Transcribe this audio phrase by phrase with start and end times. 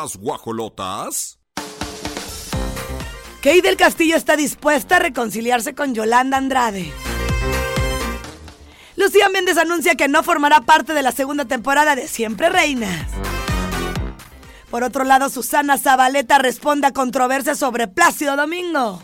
[0.00, 1.40] Las guajolotas.
[3.42, 6.92] Kate del Castillo está dispuesta a reconciliarse con Yolanda Andrade.
[8.94, 13.10] Lucía Méndez anuncia que no formará parte de la segunda temporada de Siempre Reinas.
[14.70, 19.02] Por otro lado, Susana Zabaleta responde a controversia sobre Plácido Domingo.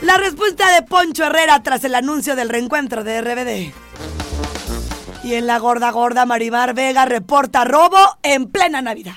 [0.00, 3.81] La respuesta de Poncho Herrera tras el anuncio del reencuentro de RBD.
[5.24, 9.14] Y en la gorda gorda Marimar Vega reporta robo en plena Navidad.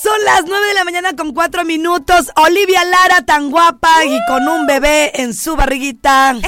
[0.00, 2.30] Son las 9 de la mañana con 4 minutos.
[2.36, 6.34] Olivia Lara tan guapa y con un bebé en su barriguita.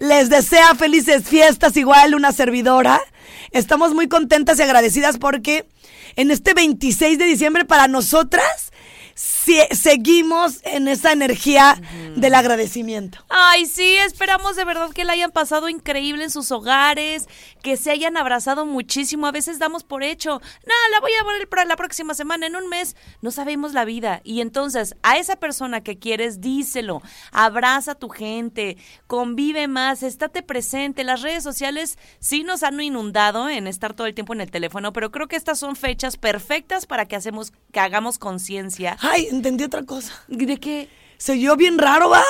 [0.00, 3.02] Les desea felices fiestas igual una servidora.
[3.50, 5.68] Estamos muy contentas y agradecidas porque
[6.16, 8.72] en este 26 de diciembre para nosotras
[9.16, 11.80] seguimos en esa energía
[12.16, 13.24] del agradecimiento.
[13.30, 17.26] Ay, sí, esperamos de verdad que la hayan pasado increíble en sus hogares,
[17.62, 19.26] que se hayan abrazado muchísimo.
[19.26, 22.56] A veces damos por hecho, no, la voy a ver para la próxima semana, en
[22.56, 22.94] un mes.
[23.22, 24.20] No sabemos la vida.
[24.22, 27.00] Y entonces, a esa persona que quieres, díselo.
[27.32, 28.76] Abraza a tu gente,
[29.06, 31.04] convive más, estate presente.
[31.04, 34.92] Las redes sociales sí nos han inundado en estar todo el tiempo en el teléfono,
[34.92, 39.64] pero creo que estas son fechas perfectas para que, hacemos, que hagamos conciencia Ay, entendí
[39.64, 40.12] otra cosa.
[40.28, 40.88] ¿De qué?
[41.18, 42.22] Se oyó bien raro, ¿va?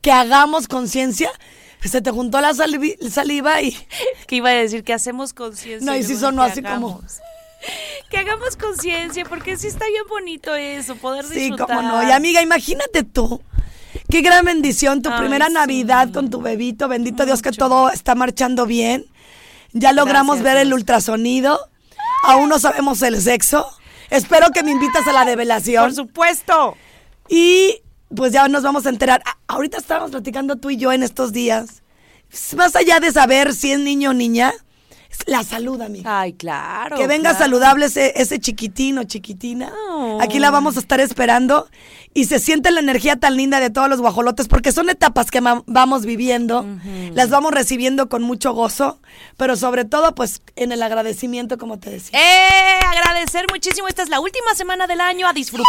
[0.00, 1.30] que hagamos conciencia.
[1.84, 3.76] Se te juntó la saliva y...
[4.26, 5.84] Que iba a decir que hacemos conciencia.
[5.84, 7.00] No, y si sonó así como...
[8.10, 11.66] Que hagamos conciencia, porque sí está bien bonito eso, poder disfrutar.
[11.66, 12.08] Sí, cómo no.
[12.08, 13.42] Y amiga, imagínate tú.
[14.08, 16.86] Qué gran bendición, tu primera Navidad con tu bebito.
[16.86, 19.06] Bendito Dios que todo está marchando bien.
[19.72, 21.58] Ya logramos ver el ultrasonido.
[22.22, 23.68] Aún no sabemos el sexo.
[24.10, 25.84] Espero que me invitas a la develación.
[25.84, 26.76] Por supuesto.
[27.28, 27.82] Y
[28.14, 29.22] pues ya nos vamos a enterar.
[29.48, 31.82] ahorita estábamos platicando tú y yo en estos días.
[32.56, 34.52] Más allá de saber si es niño o niña,
[35.26, 36.20] la salud, amiga.
[36.20, 36.96] Ay, claro.
[36.96, 39.72] Que venga saludable ese, ese chiquitín o chiquitina.
[40.20, 41.68] Aquí la vamos a estar esperando.
[42.14, 45.40] Y se siente la energía tan linda de todos los guajolotes, porque son etapas que
[45.40, 46.66] vamos viviendo.
[47.12, 49.00] Las vamos recibiendo con mucho gozo.
[49.36, 52.18] Pero sobre todo, pues, en el agradecimiento, como te decía.
[52.18, 52.80] ¡Eh!
[52.86, 53.88] Agradecer muchísimo.
[53.88, 55.26] Esta es la última semana del año.
[55.26, 55.66] A disfrutar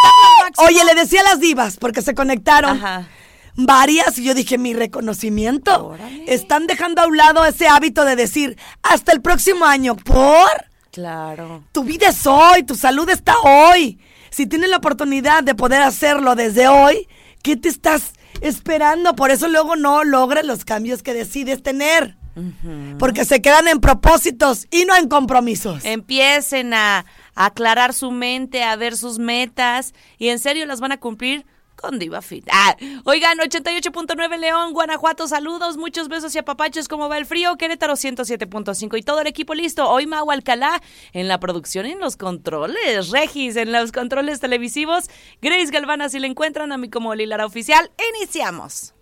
[0.57, 2.77] Oye, le decía a las divas, porque se conectaron.
[2.77, 3.07] Ajá
[3.57, 5.97] varias y yo dije, mi reconocimiento.
[6.27, 10.65] Están dejando a un lado ese hábito de decir, hasta el próximo año, ¿por?
[10.91, 11.63] Claro.
[11.73, 13.99] Tu vida es hoy, tu salud está hoy.
[14.29, 17.07] Si tienes la oportunidad de poder hacerlo desde hoy,
[17.43, 19.15] ¿qué te estás esperando?
[19.15, 22.15] Por eso luego no logras los cambios que decides tener.
[22.99, 25.83] Porque se quedan en propósitos y no en compromisos.
[25.83, 27.03] Empiecen a
[27.33, 31.47] aclarar su mente, a ver sus metas y en serio las van a cumplir
[31.77, 32.45] con Diva Fit.
[32.51, 36.89] Ah, oigan, 88.9 León, Guanajuato, saludos, muchos besos y apapachos.
[36.89, 37.55] ¿Cómo va el frío?
[37.55, 39.89] Querétaro 107.5 y todo el equipo listo.
[39.89, 40.81] Hoy Mau Alcalá
[41.13, 43.11] en la producción y en los controles.
[43.11, 45.05] Regis en los controles televisivos.
[45.41, 47.91] Grace Galvana, si le encuentran a mí como Lilara Oficial.
[48.17, 48.93] Iniciamos.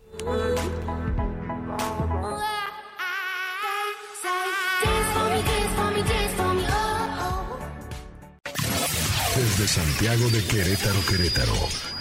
[9.35, 11.94] Desde Santiago de Querétaro, Querétaro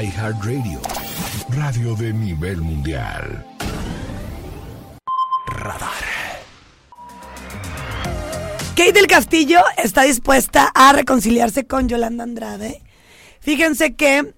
[0.00, 0.80] iHeartRadio
[1.50, 3.44] Radio de nivel mundial.
[5.46, 5.90] Radar.
[8.74, 12.80] Kate del Castillo está dispuesta a reconciliarse con Yolanda Andrade.
[13.40, 14.32] Fíjense que,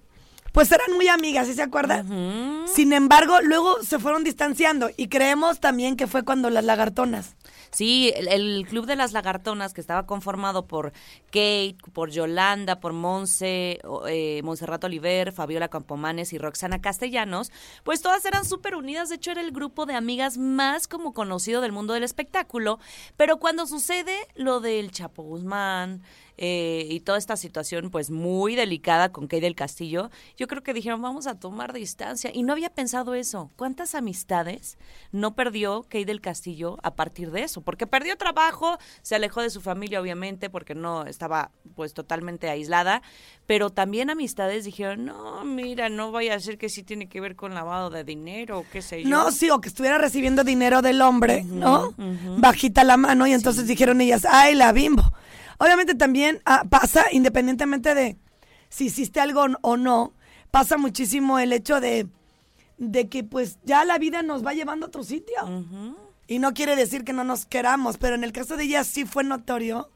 [0.51, 2.65] pues eran muy amigas, ¿sí se acuerdan?
[2.67, 7.35] Sin embargo, luego se fueron distanciando y creemos también que fue cuando las lagartonas
[7.75, 10.93] Sí, el, Club de las Lagartonas, que estaba conformado por
[11.25, 14.41] Kate, por Yolanda, por Monse, eh,
[14.81, 17.51] Oliver, Fabiola Campomanes y Roxana Castellanos,
[17.83, 19.09] pues todas eran súper unidas.
[19.09, 22.79] De hecho, era el grupo de amigas más como conocido del mundo del espectáculo.
[23.17, 26.01] Pero cuando sucede lo del Chapo Guzmán,
[26.37, 30.73] eh, y toda esta situación pues muy delicada con Kay del Castillo, yo creo que
[30.73, 33.51] dijeron vamos a tomar distancia y no había pensado eso.
[33.55, 34.77] ¿Cuántas amistades
[35.11, 37.61] no perdió Kay del Castillo a partir de eso?
[37.61, 43.01] Porque perdió trabajo, se alejó de su familia obviamente porque no estaba pues totalmente aislada,
[43.45, 47.35] pero también amistades dijeron, no, mira, no vaya a ser que sí tiene que ver
[47.35, 49.09] con lavado de dinero o qué sé yo.
[49.09, 51.93] No, sí, o que estuviera recibiendo dinero del hombre, ¿no?
[52.37, 55.03] Bajita la mano y entonces dijeron ellas, ay, la bimbo.
[55.57, 58.17] Obviamente también ah, pasa, independientemente de
[58.69, 60.13] si hiciste algo o no,
[60.51, 62.07] pasa muchísimo el hecho de,
[62.77, 65.35] de que pues ya la vida nos va llevando a otro sitio.
[66.27, 69.05] Y no quiere decir que no nos queramos, pero en el caso de ella sí
[69.05, 69.89] fue notorio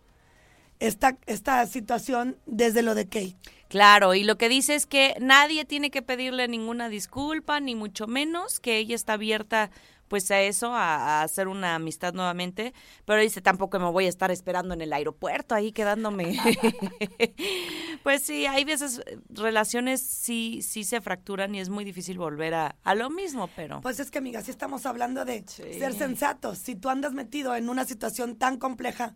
[0.79, 3.35] esta, esta situación desde lo de Kate.
[3.67, 8.07] Claro, y lo que dice es que nadie tiene que pedirle ninguna disculpa, ni mucho
[8.07, 9.69] menos, que ella está abierta
[10.09, 12.73] pues a eso, a, hacer una amistad nuevamente,
[13.05, 16.37] pero dice tampoco me voy a estar esperando en el aeropuerto ahí quedándome.
[18.03, 22.53] pues sí, hay veces eh, relaciones sí, sí se fracturan y es muy difícil volver
[22.55, 23.79] a, a lo mismo, pero...
[23.81, 27.69] Pues es que amiga, si estamos hablando de ser sensatos, si tú andas metido en
[27.69, 29.15] una situación tan compleja,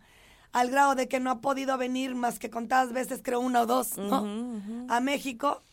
[0.52, 3.66] al grado de que no ha podido venir más que contadas veces, creo una o
[3.66, 4.24] dos, ¿no?
[4.88, 5.64] A México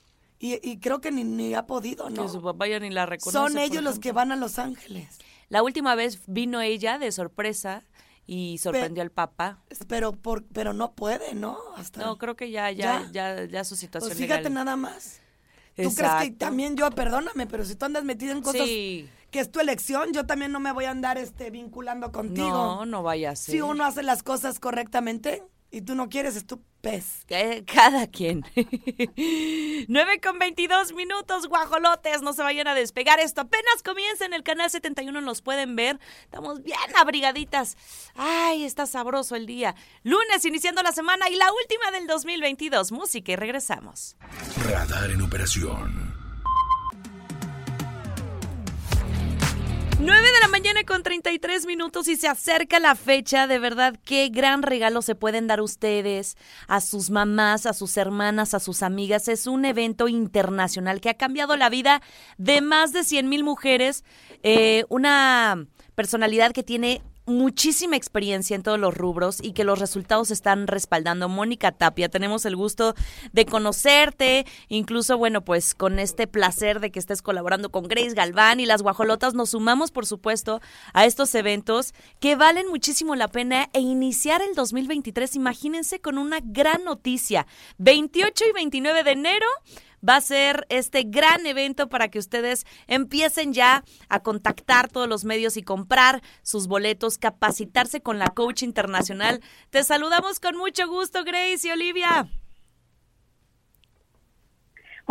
[0.42, 2.22] y, creo que ni, ha podido, ¿no?
[2.22, 3.36] Que su papá ya ni la reconoce.
[3.36, 5.18] Son ellos los que van a Los Ángeles.
[5.50, 7.82] La última vez vino ella de sorpresa
[8.26, 9.58] y sorprendió al papá.
[9.86, 11.58] Pero por, pero no puede, ¿no?
[11.76, 14.10] Hasta no, creo que ya, ya, ya, ya, su situación.
[14.10, 15.20] Pues fíjate nada más.
[15.76, 18.66] ¿Tú crees que también yo, perdóname, pero si tú andas metido en cosas
[19.30, 22.48] que es tu elección, yo también no me voy a andar este vinculando contigo.
[22.48, 23.54] No, no vaya a ser.
[23.54, 27.24] Si uno hace las cosas correctamente, y tú no quieres, es tu pez.
[27.66, 28.44] Cada quien.
[29.88, 32.22] 9 con 22 minutos, guajolotes.
[32.22, 33.20] No se vayan a despegar.
[33.20, 35.20] Esto apenas comienza en el canal 71.
[35.20, 36.00] Nos pueden ver.
[36.24, 37.76] Estamos bien abrigaditas.
[38.14, 39.74] Ay, está sabroso el día.
[40.02, 42.92] Lunes iniciando la semana y la última del 2022.
[42.92, 44.16] Música y regresamos.
[44.68, 46.09] Radar en operación.
[50.02, 53.46] 9 de la mañana con 33 minutos y se acerca la fecha.
[53.46, 56.38] De verdad, qué gran regalo se pueden dar ustedes
[56.68, 59.28] a sus mamás, a sus hermanas, a sus amigas.
[59.28, 62.00] Es un evento internacional que ha cambiado la vida
[62.38, 64.04] de más de 100 mil mujeres.
[64.42, 70.30] Eh, una personalidad que tiene muchísima experiencia en todos los rubros y que los resultados
[70.30, 71.28] están respaldando.
[71.28, 72.94] Mónica Tapia, tenemos el gusto
[73.32, 78.60] de conocerte, incluso, bueno, pues con este placer de que estés colaborando con Grace Galván
[78.60, 80.60] y las guajolotas, nos sumamos, por supuesto,
[80.92, 86.40] a estos eventos que valen muchísimo la pena e iniciar el 2023, imagínense, con una
[86.42, 87.46] gran noticia.
[87.78, 89.46] 28 y 29 de enero
[90.06, 95.24] va a ser este gran evento para que ustedes empiecen ya a contactar todos los
[95.24, 99.40] medios y comprar sus boletos, capacitarse con la coach internacional.
[99.70, 102.28] Te saludamos con mucho gusto, Grace y Olivia.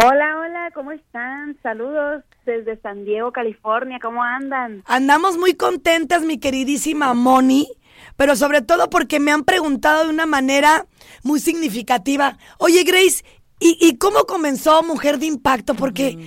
[0.01, 1.57] Hola, hola, ¿cómo están?
[1.61, 4.81] Saludos desde San Diego, California, ¿cómo andan?
[4.85, 7.67] Andamos muy contentas, mi queridísima Moni,
[8.15, 10.85] pero sobre todo porque me han preguntado de una manera
[11.23, 13.25] muy significativa, oye Grace,
[13.59, 15.75] ¿Y, cómo comenzó Mujer de Impacto?
[15.75, 16.17] Porque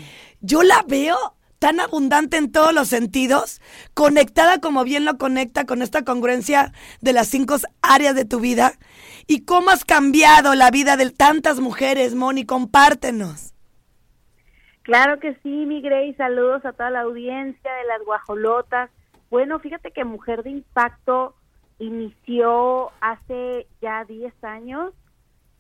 [0.41, 1.17] yo la veo
[1.59, 3.63] tan abundante en todos los sentidos,
[3.95, 8.73] conectada como bien lo conecta con esta congruencia de las cinco áreas de tu vida.
[9.27, 12.45] ¿Y cómo has cambiado la vida de tantas mujeres, Moni?
[12.45, 13.55] Compártenos.
[14.83, 16.17] Claro que sí, mi Grace.
[16.17, 18.91] Saludos a toda la audiencia de las guajolotas.
[19.31, 21.35] Bueno, fíjate que Mujer de Impacto
[21.79, 24.93] inició hace ya 10 años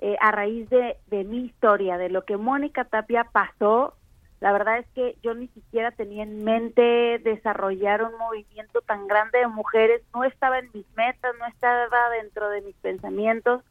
[0.05, 3.95] eh, a raíz de, mi historia, de lo que Mónica Tapia pasó,
[4.41, 9.39] la verdad es que yo ni siquiera tenía en mente desarrollar un movimiento tan grande
[9.39, 11.87] de mujeres, no estaba en mis metas, no estaba
[12.21, 13.63] dentro de mis pensamientos,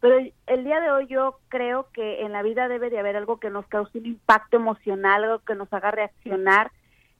[0.00, 3.40] pero el día de hoy yo creo que en la vida debe de haber algo
[3.40, 6.72] que nos cause un impacto emocional, algo que nos haga reaccionar.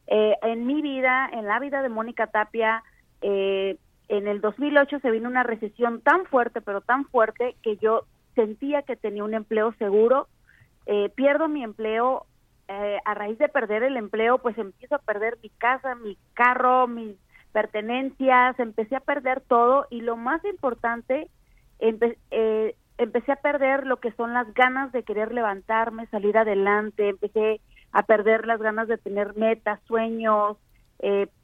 [0.06, 2.84] Eh, en mi vida, en la vida de Mónica Tapia,
[3.22, 8.04] eh, en el 2008 se vino una recesión tan fuerte, pero tan fuerte, que yo
[8.34, 10.28] sentía que tenía un empleo seguro,
[10.86, 12.26] eh, pierdo mi empleo,
[12.68, 16.86] eh, a raíz de perder el empleo, pues empiezo a perder mi casa, mi carro,
[16.86, 17.16] mis
[17.52, 21.28] pertenencias, empecé a perder todo y lo más importante,
[21.80, 27.60] eh, empecé a perder lo que son las ganas de querer levantarme, salir adelante, empecé
[27.92, 30.56] a perder las ganas de tener metas, sueños,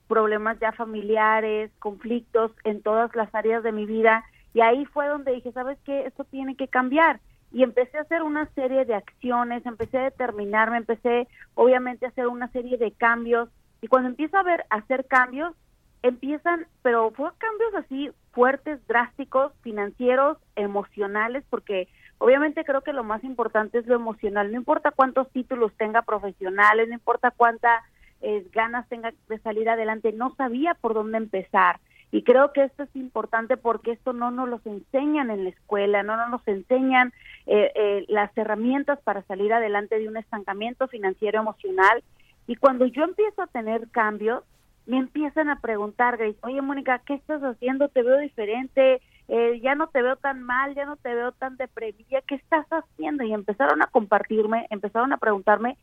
[0.07, 4.25] problemas ya familiares, conflictos en todas las áreas de mi vida
[4.57, 6.07] y ahí fue donde dije, ¿sabes qué?
[6.07, 7.21] Esto tiene que cambiar.
[7.53, 12.27] Y empecé a hacer una serie de acciones, empecé a determinarme, empecé obviamente a hacer
[12.27, 13.51] una serie de cambios.
[13.83, 15.53] Y cuando empiezo a ver, hacer cambios,
[16.01, 21.87] empiezan, pero fue cambios así fuertes, drásticos, financieros, emocionales, porque
[22.17, 26.89] obviamente creo que lo más importante es lo emocional, no importa cuántos títulos tenga profesionales,
[26.89, 27.85] no importa cuántas
[28.23, 31.79] eh, ganas tenga de salir adelante, no sabía por dónde empezar.
[32.17, 36.03] Y creo que esto es importante porque esto no nos lo enseñan en la escuela,
[36.03, 37.13] no nos enseñan
[37.45, 42.03] eh, eh, las herramientas para salir adelante de un estancamiento financiero emocional.
[42.47, 44.45] Y cuando yo empiezo a tener cambios,
[44.87, 47.91] me empiezan a preguntar, Grace, oye Mónica, ¿qué estás haciendo?
[47.91, 51.59] Te veo diferente, eh, ya no te veo tan mal, ya no te veo tan
[51.59, 53.25] deprimida, ¿qué estás haciendo?
[53.25, 55.77] Y empezaron a compartirme, empezaron a preguntarme,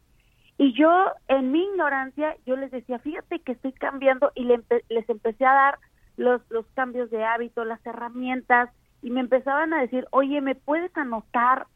[0.58, 5.46] y yo en mi ignorancia, yo les decía, fíjate que estoy cambiando y les empecé
[5.46, 5.80] a dar
[6.18, 8.70] los, los cambios de hábito, las herramientas,
[9.02, 11.68] y me empezaban a decir, oye, ¿me puedes anotar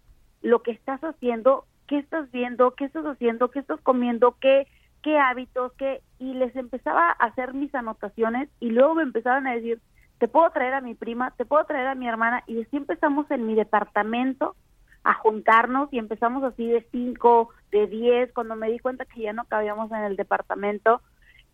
[0.41, 1.65] lo que estás haciendo?
[1.87, 2.71] ¿Qué estás viendo?
[2.71, 3.51] ¿Qué estás haciendo?
[3.51, 4.37] ¿Qué estás comiendo?
[4.39, 4.67] ¿Qué,
[5.01, 5.73] qué hábitos?
[5.73, 6.01] ¿Qué?
[6.19, 9.81] Y les empezaba a hacer mis anotaciones y luego me empezaban a decir,
[10.19, 13.29] te puedo traer a mi prima, te puedo traer a mi hermana, y así empezamos
[13.29, 14.55] en mi departamento
[15.03, 19.33] a juntarnos y empezamos así de cinco, de diez, cuando me di cuenta que ya
[19.33, 21.01] no cabíamos en el departamento,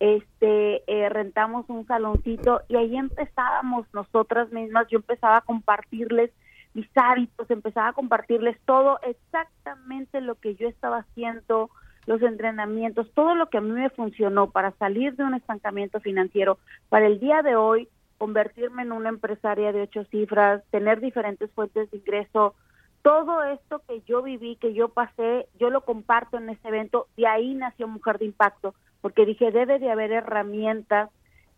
[0.00, 6.30] este eh, rentamos un saloncito y ahí empezábamos nosotras mismas, yo empezaba a compartirles
[6.74, 11.70] mis hábitos, empezaba a compartirles todo exactamente lo que yo estaba haciendo,
[12.06, 16.58] los entrenamientos, todo lo que a mí me funcionó para salir de un estancamiento financiero,
[16.88, 21.90] para el día de hoy convertirme en una empresaria de ocho cifras, tener diferentes fuentes
[21.90, 22.54] de ingreso,
[23.04, 27.26] todo esto que yo viví, que yo pasé, yo lo comparto en ese evento, de
[27.26, 31.10] ahí nació Mujer de Impacto, porque dije, debe de haber herramientas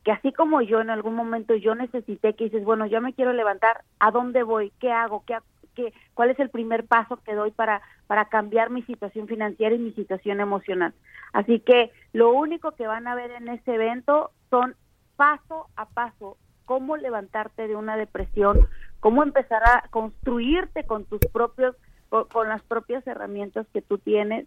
[0.02, 3.32] que así como yo en algún momento yo necesité que dices, bueno, yo me quiero
[3.32, 4.72] levantar, ¿a dónde voy?
[4.80, 5.22] ¿Qué hago?
[5.24, 5.38] ¿Qué,
[5.76, 9.78] qué cuál es el primer paso que doy para para cambiar mi situación financiera y
[9.78, 10.94] mi situación emocional?
[11.32, 14.74] Así que lo único que van a ver en ese evento son
[15.16, 18.68] paso a paso cómo levantarte de una depresión,
[19.00, 21.74] cómo empezar a construirte con tus propios
[22.08, 24.46] con las propias herramientas que tú tienes.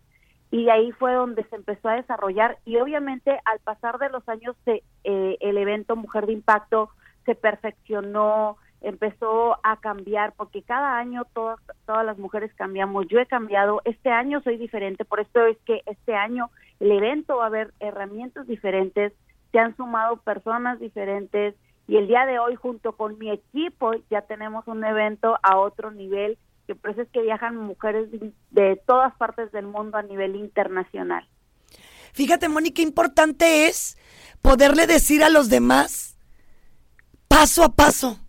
[0.51, 2.57] Y ahí fue donde se empezó a desarrollar.
[2.65, 6.89] Y obviamente al pasar de los años se, eh, el evento Mujer de Impacto
[7.25, 13.07] se perfeccionó, empezó a cambiar porque cada año todas todas las mujeres cambiamos.
[13.07, 16.49] Yo he cambiado, este año soy diferente, por esto es que este año
[16.79, 19.13] el evento va a haber herramientas diferentes,
[19.51, 21.55] se han sumado personas diferentes
[21.89, 25.89] y el día de hoy junto con mi equipo ya tenemos un evento a otro
[25.89, 28.09] nivel que por eso es que viajan mujeres
[28.51, 31.27] de, todas partes del mundo a nivel internacional.
[32.13, 33.97] Fíjate, Mónica, importante es
[34.43, 36.19] poderle decir a los demás
[37.27, 38.19] paso a paso.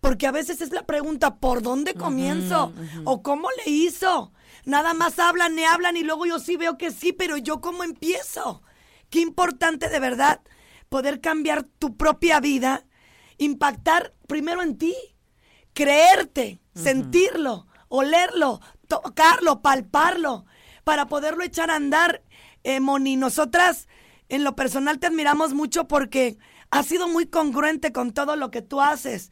[0.00, 2.72] Porque a veces es la pregunta, ¿por dónde comienzo?
[3.04, 4.32] ¿O cómo le hizo?
[4.64, 7.84] Nada más hablan y hablan y luego yo sí veo que sí, pero yo cómo
[7.84, 8.62] empiezo.
[9.10, 10.40] Qué importante de verdad
[10.88, 12.86] poder cambiar tu propia vida,
[13.38, 14.94] impactar primero en ti,
[15.72, 20.46] creerte, sentirlo, olerlo, tocarlo, palparlo,
[20.84, 22.22] para poderlo echar a andar.
[22.62, 23.88] Eh, Moni, nosotras
[24.28, 26.38] en lo personal te admiramos mucho porque
[26.70, 29.30] has sido muy congruente con todo lo que tú haces,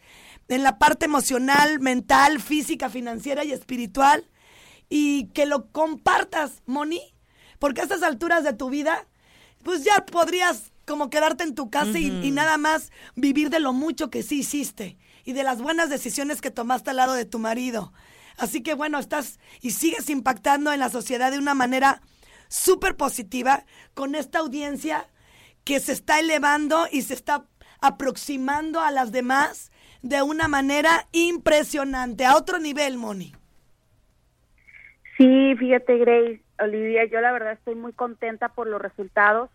[0.49, 4.29] en la parte emocional, mental, física, financiera y espiritual,
[4.89, 7.01] y que lo compartas, Moni,
[7.59, 9.07] porque a estas alturas de tu vida,
[9.63, 13.73] pues ya podrías como quedarte en tu casa y, y, nada más vivir de lo
[13.73, 17.39] mucho que sí hiciste y de las buenas decisiones que tomaste al lado de tu
[17.39, 17.93] marido.
[18.39, 22.01] Así que bueno, estás y sigues impactando en la sociedad de una manera
[22.49, 25.07] súper positiva con esta audiencia
[25.65, 27.45] que se está elevando y se está
[27.81, 29.71] aproximando a las demás
[30.03, 33.33] de una manera impresionante, a otro nivel, Moni.
[35.17, 39.51] Sí, fíjate, Grace, Olivia, yo la verdad estoy muy contenta por los resultados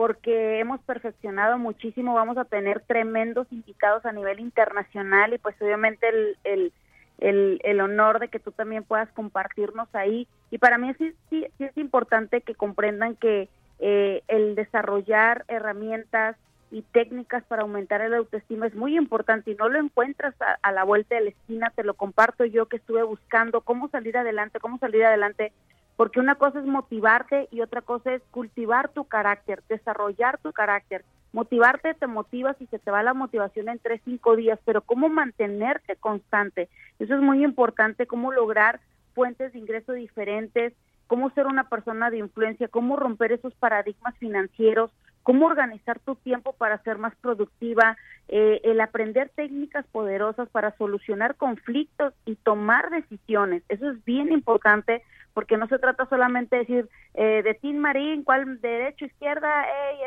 [0.00, 6.08] porque hemos perfeccionado muchísimo, vamos a tener tremendos invitados a nivel internacional y pues obviamente
[6.08, 6.72] el,
[7.18, 10.26] el, el, honor de que tú también puedas compartirnos ahí.
[10.50, 16.34] Y para mí sí, sí, es importante que comprendan que eh, el desarrollar herramientas
[16.70, 20.82] y técnicas para aumentar el autoestima es muy importante y no lo encuentras a, la
[20.82, 24.78] vuelta de la esquina, te lo comparto yo que estuve buscando cómo salir adelante, cómo
[24.78, 25.52] salir adelante,
[26.00, 31.04] porque una cosa es motivarte y otra cosa es cultivar tu carácter, desarrollar tu carácter.
[31.34, 35.10] Motivarte te motivas y se te va la motivación en tres, cinco días, pero cómo
[35.10, 36.70] mantenerte constante.
[36.98, 38.80] Eso es muy importante, cómo lograr
[39.14, 40.72] fuentes de ingreso diferentes,
[41.06, 44.90] cómo ser una persona de influencia, cómo romper esos paradigmas financieros,
[45.22, 51.34] cómo organizar tu tiempo para ser más productiva, eh, el aprender técnicas poderosas para solucionar
[51.34, 53.62] conflictos y tomar decisiones.
[53.68, 58.24] Eso es bien importante porque no se trata solamente de decir eh, de Tim Marín,
[58.24, 59.98] cuál derecho, izquierda, hey,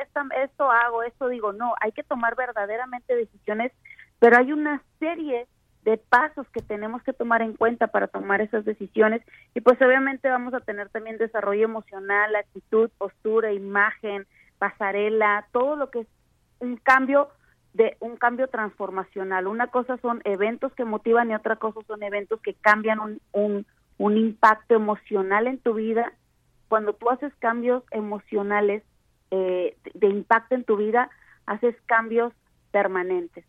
[0.44, 3.72] esto hago, esto digo, no, hay que tomar verdaderamente decisiones,
[4.20, 5.48] pero hay una serie
[5.84, 9.22] de pasos que tenemos que tomar en cuenta para tomar esas decisiones
[9.54, 14.26] y pues obviamente vamos a tener también desarrollo emocional, actitud, postura, imagen,
[14.60, 16.08] pasarela, todo lo que es
[16.60, 17.30] un cambio
[17.74, 19.48] de un cambio transformacional.
[19.48, 23.66] Una cosa son eventos que motivan y otra cosa son eventos que cambian un, un,
[23.98, 26.14] un impacto emocional en tu vida.
[26.68, 28.84] Cuando tú haces cambios emocionales
[29.32, 31.10] eh, de impacto en tu vida,
[31.46, 32.34] haces cambios
[32.72, 33.46] permanentes.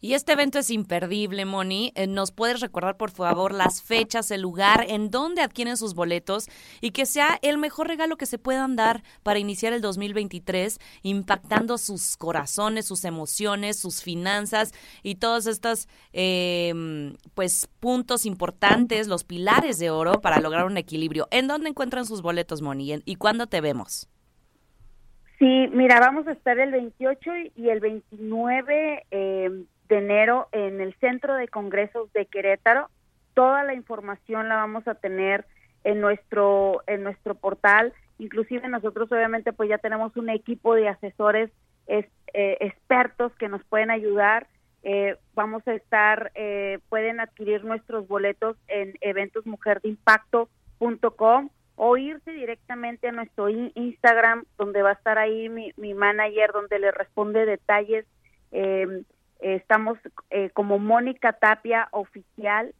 [0.00, 1.92] Y este evento es imperdible, Moni.
[1.96, 6.46] Eh, ¿Nos puedes recordar, por favor, las fechas, el lugar, en dónde adquieren sus boletos
[6.80, 11.78] y que sea el mejor regalo que se puedan dar para iniciar el 2023, impactando
[11.78, 19.80] sus corazones, sus emociones, sus finanzas y todos estos em, pues puntos importantes, los pilares
[19.80, 21.26] de oro para lograr un equilibrio?
[21.32, 23.02] ¿En dónde encuentran sus boletos, Moni?
[23.04, 24.08] ¿Y cuándo te vemos?
[25.40, 30.94] Sí, mira, vamos a estar el 28 y el 29 eh, de enero en el
[30.94, 32.88] Centro de Congresos de Querétaro.
[33.34, 35.44] Toda la información la vamos a tener
[35.84, 37.92] en nuestro en nuestro portal.
[38.18, 41.50] Inclusive nosotros obviamente pues ya tenemos un equipo de asesores
[41.86, 42.08] eh,
[42.60, 44.46] expertos que nos pueden ayudar.
[44.82, 53.12] Eh, vamos a estar, eh, pueden adquirir nuestros boletos en eventosmujerdeimpacto.com o irse directamente a
[53.12, 58.04] nuestro Instagram donde va a estar ahí mi, mi manager donde le responde detalles
[58.52, 59.02] eh,
[59.40, 59.98] estamos
[60.30, 62.74] eh, como Mónica Tapia Oficial,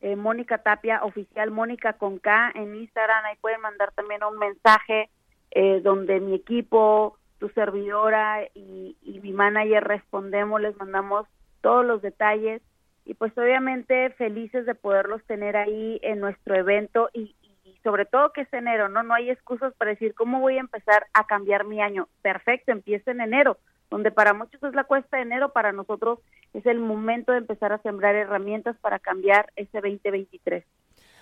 [0.00, 5.10] eh, Mónica Tapia Oficial, Mónica con K en Instagram, ahí pueden mandar también un mensaje
[5.50, 11.26] eh, donde mi equipo, tu servidora y, mi manager respondemos, les mandamos
[11.60, 12.62] todos los detalles
[13.04, 18.32] y pues obviamente felices de poderlos tener ahí en nuestro evento y, y sobre todo
[18.32, 19.02] que es enero, ¿no?
[19.02, 22.08] No hay excusas para decir cómo voy a empezar a cambiar mi año.
[22.22, 23.58] Perfecto, empieza en enero
[23.90, 26.20] donde para muchos es la cuesta de enero, para nosotros
[26.54, 30.64] es el momento de empezar a sembrar herramientas para cambiar ese 2023.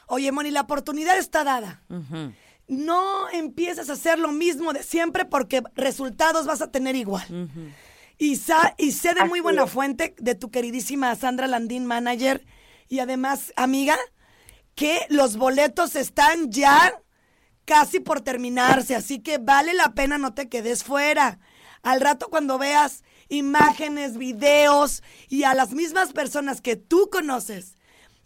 [0.08, 1.82] Sé Moni, la oportunidad está dada.
[2.66, 7.24] No empieces a hacer lo mismo de siempre porque resultados vas a tener igual.
[8.18, 8.38] y,
[8.78, 12.44] y sé de muy buena fuente de tu queridísima Sandra Landín, manager,
[12.88, 13.96] y además amiga,
[14.74, 17.00] que los boletos están ya
[17.64, 21.38] casi por terminarse, así que vale la pena no te quedes fuera.
[21.82, 27.76] Al rato cuando veas imágenes, videos y a las mismas personas que tú conoces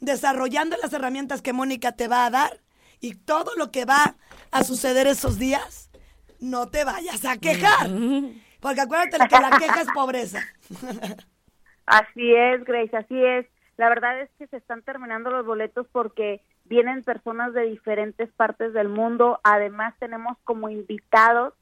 [0.01, 2.61] desarrollando las herramientas que Mónica te va a dar
[3.01, 4.17] y todo lo que va
[4.51, 5.91] a suceder esos días,
[6.41, 7.89] no te vayas a quejar.
[8.61, 10.41] Porque acuérdate que la queja es pobreza.
[11.87, 13.45] Así es, Grace, así es.
[13.77, 18.73] La verdad es que se están terminando los boletos porque vienen personas de diferentes partes
[18.73, 19.41] del mundo.
[19.43, 21.55] Además, tenemos como invitados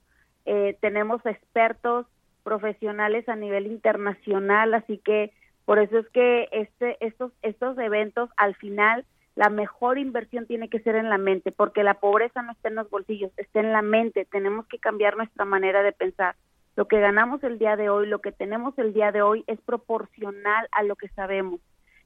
[0.47, 2.07] eh, tenemos expertos
[2.43, 5.33] profesionales a nivel internacional, así que
[5.65, 9.05] por eso es que este, estos, estos eventos al final
[9.37, 12.75] la mejor inversión tiene que ser en la mente, porque la pobreza no está en
[12.75, 16.35] los bolsillos, está en la mente, tenemos que cambiar nuestra manera de pensar.
[16.77, 19.61] Lo que ganamos el día de hoy, lo que tenemos el día de hoy es
[19.61, 21.61] proporcional a lo que sabemos.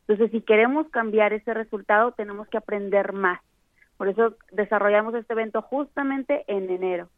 [0.07, 3.41] Entonces, si queremos cambiar ese resultado, tenemos que aprender más.
[3.97, 7.09] Por eso desarrollamos este evento justamente en enero.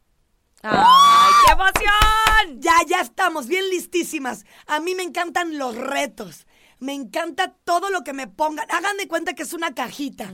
[0.63, 2.61] ¡Ay, qué emoción!
[2.61, 4.45] Ya, ya estamos bien listísimas.
[4.65, 6.47] A mí me encantan los retos.
[6.79, 8.69] Me encanta todo lo que me pongan.
[8.69, 10.31] Hagan de cuenta que es una cajita.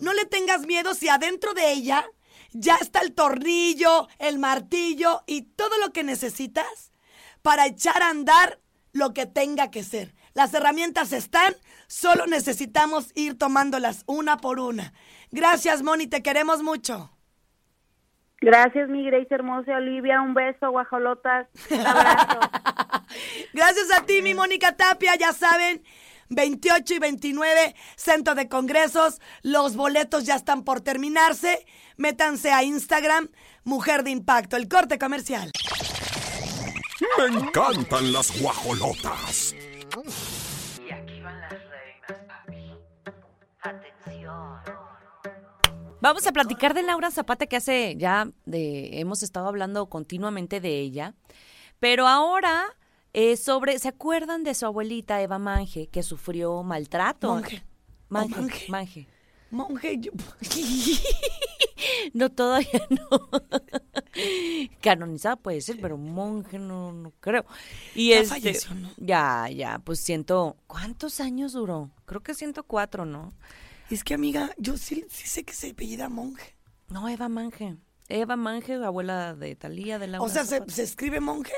[0.00, 2.06] No le tengas miedo si adentro de ella
[2.52, 6.92] ya está el tornillo, el martillo y todo lo que necesitas
[7.42, 8.60] para echar a andar
[8.92, 10.14] lo que tenga que ser.
[10.34, 11.54] Las herramientas están,
[11.86, 14.92] solo necesitamos ir tomándolas una por una.
[15.30, 17.10] Gracias, Moni, te queremos mucho.
[18.40, 20.22] Gracias, mi Grace hermosa Olivia.
[20.22, 21.46] Un beso, guajolotas.
[21.70, 22.40] Un abrazo.
[23.52, 25.14] Gracias a ti, mi Mónica Tapia.
[25.16, 25.82] Ya saben,
[26.30, 29.20] 28 y 29, Centro de Congresos.
[29.42, 31.66] Los boletos ya están por terminarse.
[31.96, 33.28] Métanse a Instagram,
[33.64, 35.50] Mujer de Impacto, el corte comercial.
[37.18, 39.54] Me encantan las guajolotas.
[46.00, 50.78] Vamos a platicar de Laura Zapata, que hace ya de, hemos estado hablando continuamente de
[50.80, 51.14] ella,
[51.78, 52.64] pero ahora
[53.12, 57.28] eh, sobre, ¿se acuerdan de su abuelita Eva Mange, que sufrió maltrato?
[57.34, 57.62] Monje.
[58.08, 58.34] Mange.
[58.34, 58.66] Oh, monje.
[58.70, 59.06] Mange.
[59.50, 60.12] Monje, yo-
[62.14, 63.28] No, todavía no.
[64.80, 67.44] Canonizada puede ser, pero monje no, no creo.
[67.94, 68.90] Y Ya este, falleció, ¿no?
[68.96, 71.90] Ya, ya, pues ciento, ¿cuántos años duró?
[72.06, 73.32] Creo que 104, ¿no?
[73.90, 76.56] Es que, amiga, yo sí, sí sé que se apellida monje.
[76.88, 77.76] No, Eva Mange.
[78.08, 81.52] Eva Mange, abuela de Talía, de la O sea, ¿se, se escribe monje?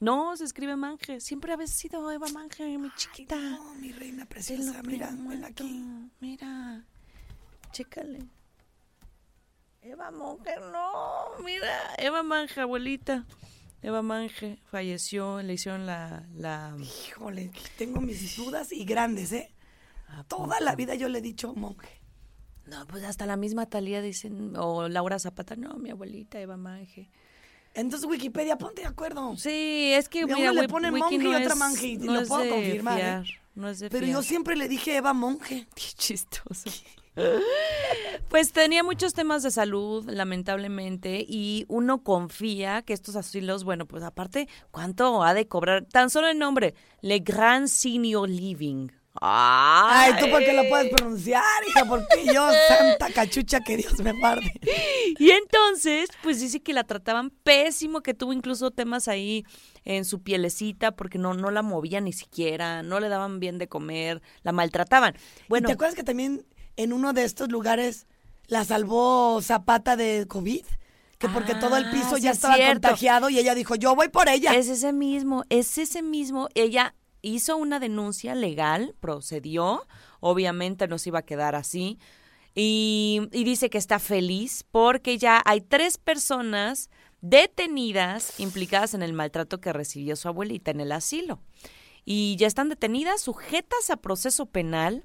[0.00, 1.20] No, se escribe Mange.
[1.20, 3.36] Siempre había sido Eva Mange, mi chiquita.
[3.36, 5.46] No, mi reina preciosa, mira, prometo.
[5.46, 5.84] aquí.
[6.20, 6.84] Mira,
[7.72, 8.20] chécale.
[9.82, 13.26] Eva Monge, no, mira, Eva Mange, abuelita.
[13.82, 16.26] Eva Mange falleció, le hicieron la...
[16.32, 19.53] la Híjole, tengo mis dudas y grandes, ¿eh?
[20.22, 22.00] Toda la vida yo le he dicho monje.
[22.66, 27.10] no, pues hasta la misma Talía dicen, o Laura Zapata, no, mi abuelita Eva Mange.
[27.74, 29.36] Entonces, Wikipedia, ponte de acuerdo.
[29.36, 32.48] Sí, es que mira, uno le Wiki monje y otra manje, y no lo puedo
[32.48, 33.24] confirmar, ¿eh?
[33.56, 34.18] No es de Pero fiar.
[34.18, 35.66] yo siempre le dije Eva monje.
[35.74, 36.70] Qué chistoso.
[38.28, 44.02] Pues tenía muchos temas de salud, lamentablemente, y uno confía que estos asilos, bueno, pues
[44.02, 45.84] aparte, ¿cuánto ha de cobrar?
[45.84, 48.88] Tan solo el nombre, Le Grand Senior Living.
[49.20, 51.84] Ay, Ay, ¿tú por qué lo puedes pronunciar, hija?
[51.84, 54.52] Porque yo, santa cachucha, que Dios me guarde.
[55.18, 59.44] Y entonces, pues dice que la trataban pésimo, que tuvo incluso temas ahí
[59.84, 63.68] en su pielecita porque no, no la movían ni siquiera, no le daban bien de
[63.68, 65.14] comer, la maltrataban.
[65.48, 66.44] Bueno, ¿te acuerdas que también
[66.76, 68.06] en uno de estos lugares
[68.48, 70.64] la salvó Zapata de COVID?
[71.18, 73.94] Que porque Ah, todo el piso sí ya es estaba contagiado y ella dijo, yo
[73.94, 74.54] voy por ella.
[74.54, 76.48] Es ese mismo, es ese mismo.
[76.54, 76.94] Ella
[77.24, 79.86] hizo una denuncia legal, procedió,
[80.20, 81.98] obviamente no se iba a quedar así,
[82.54, 89.14] y, y dice que está feliz porque ya hay tres personas detenidas implicadas en el
[89.14, 91.40] maltrato que recibió su abuelita en el asilo.
[92.04, 95.04] Y ya están detenidas, sujetas a proceso penal.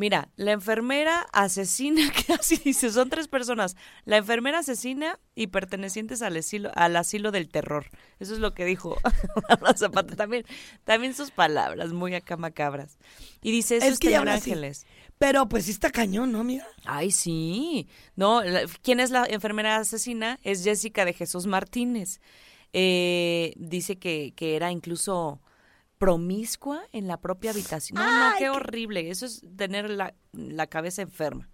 [0.00, 2.00] Mira, la enfermera asesina,
[2.40, 3.76] así dice, son tres personas.
[4.06, 7.84] La enfermera asesina y pertenecientes al asilo, al asilo del terror.
[8.18, 8.96] Eso es lo que dijo
[9.50, 10.16] Laura Zapata.
[10.16, 10.46] También,
[10.84, 12.96] también sus palabras, muy acá macabras.
[13.42, 14.86] Y dice, eso Es es, que ángeles.
[15.18, 16.66] Pero pues sí está cañón, ¿no, amiga?
[16.86, 17.86] Ay, sí.
[18.16, 20.38] No, la- ¿quién es la enfermera asesina?
[20.44, 22.22] Es Jessica de Jesús Martínez.
[22.72, 25.42] Eh, dice que, que era incluso
[26.00, 27.98] promiscua en la propia habitación.
[28.02, 29.10] No, no, qué horrible.
[29.10, 31.48] Eso es tener la, la cabeza enferma.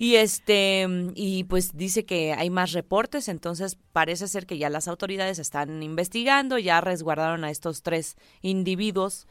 [0.00, 4.86] Y este, y pues dice que hay más reportes, entonces parece ser que ya las
[4.86, 9.26] autoridades están investigando, ya resguardaron a estos tres individuos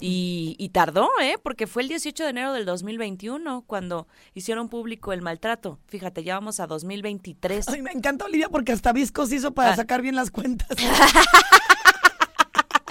[0.00, 1.36] y, y tardó, ¿eh?
[1.40, 5.78] Porque fue el 18 de enero del 2021 cuando hicieron público el maltrato.
[5.86, 7.68] Fíjate, ya vamos a 2023.
[7.68, 9.76] Ay, me encanta Olivia porque hasta Viscos hizo para Ah.
[9.76, 10.68] sacar bien las cuentas.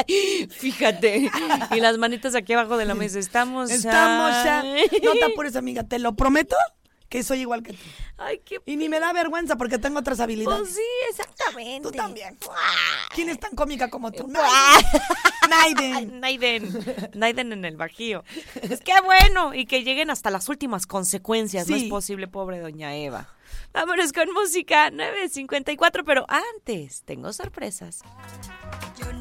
[0.50, 1.30] Fíjate.
[1.72, 3.20] Y las manitas aquí abajo de la mesa.
[3.20, 4.64] Estamos Estamos ya.
[5.04, 6.56] No te apures, amiga, te lo prometo
[7.10, 7.80] que soy igual que tú.
[8.18, 8.60] Ay, qué...
[8.66, 10.60] Y ni me da vergüenza porque tengo otras habilidades.
[10.60, 11.88] Pues sí, exactamente.
[11.88, 12.38] Tú también.
[13.14, 14.28] ¿Quién es tan cómica como tú?
[15.50, 16.20] Naiden.
[16.20, 18.24] Naiden, Naiden en el bajío.
[18.62, 21.70] Es que bueno, y que lleguen hasta las últimas consecuencias.
[21.70, 23.30] No es posible, pobre doña Eva.
[23.74, 28.02] Vámonos con música 9.54, pero antes tengo sorpresas.
[29.00, 29.14] Yo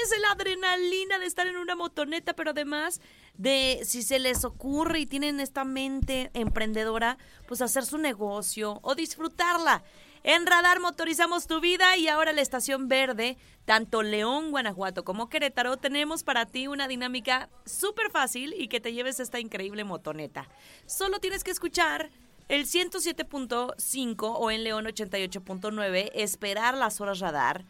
[0.02, 3.00] Imagínense la adrenalina de estar en una motoneta, pero además
[3.34, 8.96] de si se les ocurre y tienen esta mente emprendedora, pues hacer su negocio o
[8.96, 9.84] disfrutarla.
[10.24, 15.76] En Radar motorizamos tu vida y ahora la estación verde, tanto León, Guanajuato como Querétaro,
[15.76, 20.48] tenemos para ti una dinámica súper fácil y que te lleves esta increíble motoneta.
[20.86, 22.10] Solo tienes que escuchar
[22.48, 27.64] el 107.5 o en León 88.9, esperar las horas radar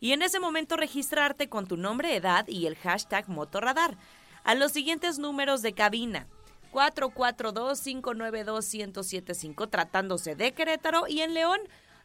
[0.00, 3.96] y en ese momento registrarte con tu nombre, edad y el hashtag motorradar
[4.44, 6.26] a los siguientes números de cabina.
[6.72, 11.60] 442-592-1075 tratándose de Querétaro y en León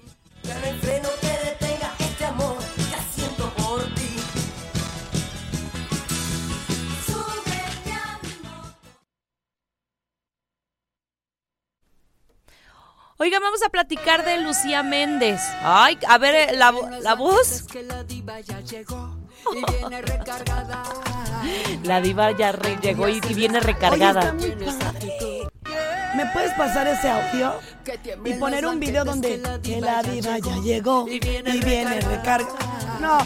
[1.99, 4.17] Este amor que siento por ti.
[7.07, 8.75] Súbete a mi moto.
[13.19, 15.41] Oigan, vamos a platicar de Lucía Méndez.
[15.63, 17.65] Ay, a ver, eh, la, la voz.
[17.65, 19.18] Que la diva ya llegó
[19.55, 20.83] y viene recargada.
[21.85, 24.20] La diva ya re- llegó y, y viene Oye, recargada.
[24.20, 25.48] está muy padre.
[26.16, 27.55] ¿Me puedes pasar ese audio?
[27.85, 32.48] Que Y poner un video donde que la diva ya llegó y viene recarga.
[33.01, 33.18] No,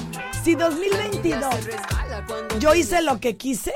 [0.44, 3.72] si 2022 Se resbala cuando yo hice lo que quise,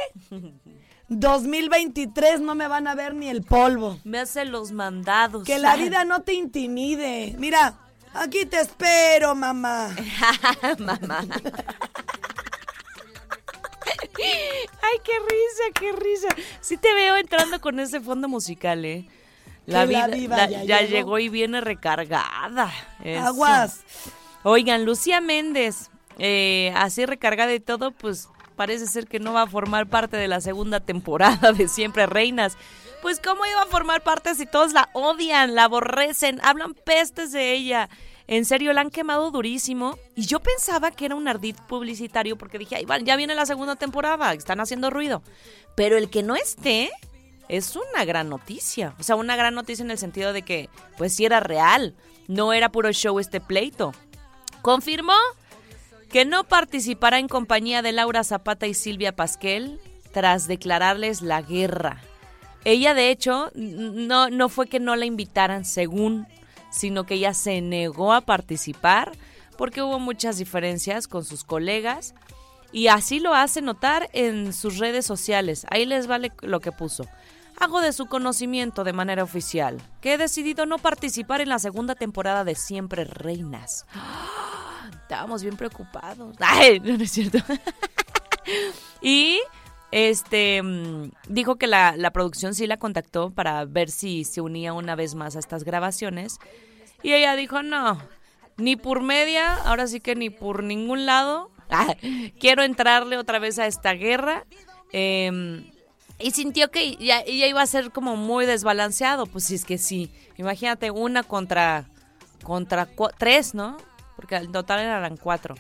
[1.08, 3.98] 2023 no me van a ver ni el polvo.
[4.04, 5.44] Me hace los mandados.
[5.44, 7.34] Que la vida no te intimide.
[7.38, 7.78] Mira,
[8.22, 9.94] aquí te espero, mamá.
[10.78, 11.24] Mamá.
[14.18, 16.28] Ay, qué risa, qué risa.
[16.60, 19.08] Sí te veo entrando con ese fondo musical, ¿eh?
[19.66, 20.90] La Que vida la diva la- ya ya, llegó.
[20.92, 21.18] llegó.
[21.18, 22.72] y viene recargada.
[23.04, 23.26] Eso.
[23.26, 23.80] Aguas.
[24.42, 29.46] Oigan, Lucía Méndez, eh, así recargada y todo, pues parece ser que no va a
[29.48, 32.56] formar parte de la segunda temporada de Siempre Reinas.
[33.06, 37.52] Pues cómo iba a formar parte si todos la odian, la aborrecen, hablan pestes de
[37.52, 37.88] ella.
[38.26, 39.96] En serio, la han quemado durísimo.
[40.16, 43.76] Y yo pensaba que era un ardid publicitario porque dije, ay, ya viene la segunda
[43.76, 45.22] temporada, están haciendo ruido.
[45.76, 46.90] Pero el que no esté
[47.48, 48.96] es una gran noticia.
[48.98, 51.94] O sea, una gran noticia en el sentido de que, pues sí era real.
[52.26, 53.94] No era puro show este pleito.
[54.62, 55.14] Confirmó
[56.10, 59.78] que no participará en compañía de Laura Zapata y Silvia Pasquel
[60.10, 62.02] tras declararles la guerra.
[62.66, 66.26] Ella, de hecho, no, no fue que no la invitaran, según,
[66.68, 69.12] sino que ella se negó a participar
[69.56, 72.12] porque hubo muchas diferencias con sus colegas
[72.72, 75.64] y así lo hace notar en sus redes sociales.
[75.70, 77.06] Ahí les vale lo que puso.
[77.60, 81.94] Hago de su conocimiento de manera oficial que he decidido no participar en la segunda
[81.94, 83.86] temporada de Siempre Reinas.
[85.02, 86.34] Estábamos bien preocupados.
[86.40, 87.38] Ay, no, no es cierto.
[89.00, 89.38] y
[89.96, 94.74] este mm, dijo que la, la producción sí la contactó para ver si se unía
[94.74, 96.38] una vez más a estas grabaciones.
[97.02, 97.98] Y ella dijo, no,
[98.58, 101.50] ni por media, ahora sí que ni por ningún lado.
[102.40, 104.44] Quiero entrarle otra vez a esta guerra.
[104.92, 105.70] Em,
[106.18, 109.26] y sintió que ya, iba a ser como muy desbalanceado.
[109.26, 110.10] Pues sí, es que sí.
[110.36, 111.88] Imagínate una contra,
[112.42, 113.76] contra tres, ¿no?
[114.14, 115.54] Porque al total eran cuatro.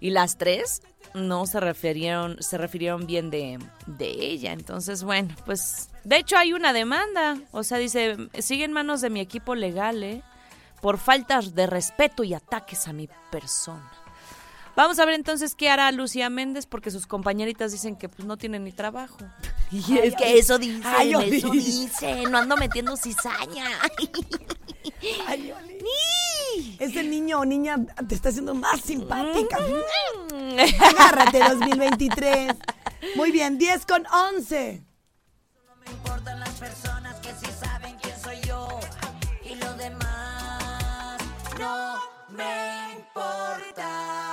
[0.00, 0.82] Y las tres
[1.16, 4.52] no se refirieron, se refirieron bien de, de ella.
[4.52, 7.38] Entonces, bueno, pues de hecho hay una demanda.
[7.52, 10.22] O sea, dice, sigue en manos de mi equipo legal, ¿eh?
[10.80, 13.90] Por faltas de respeto y ataques a mi persona.
[14.76, 18.36] Vamos a ver entonces qué hará Lucía Méndez porque sus compañeritas dicen que pues no
[18.36, 19.18] tienen ni trabajo.
[19.72, 21.60] Y es que eso dicen, ay, eso Oli.
[21.60, 23.66] dicen, no ando metiendo cizaña.
[25.26, 26.76] Ay, Oli.
[26.78, 27.76] Ese niño o niña
[28.08, 29.58] te está haciendo más simpática.
[30.80, 32.54] Agárrate 2023.
[33.16, 34.84] Muy bien, 10 con 11.
[35.66, 38.68] No me importan las personas que sí saben quién soy yo.
[39.44, 41.18] Y lo demás
[41.58, 41.96] no
[42.30, 44.25] me importa.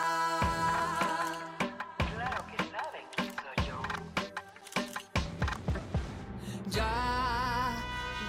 [6.74, 7.76] Ya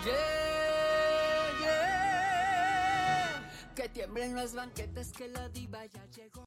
[0.05, 0.19] llegué.
[3.75, 6.45] Que tiemblen las banquetas que la diva ya llegó.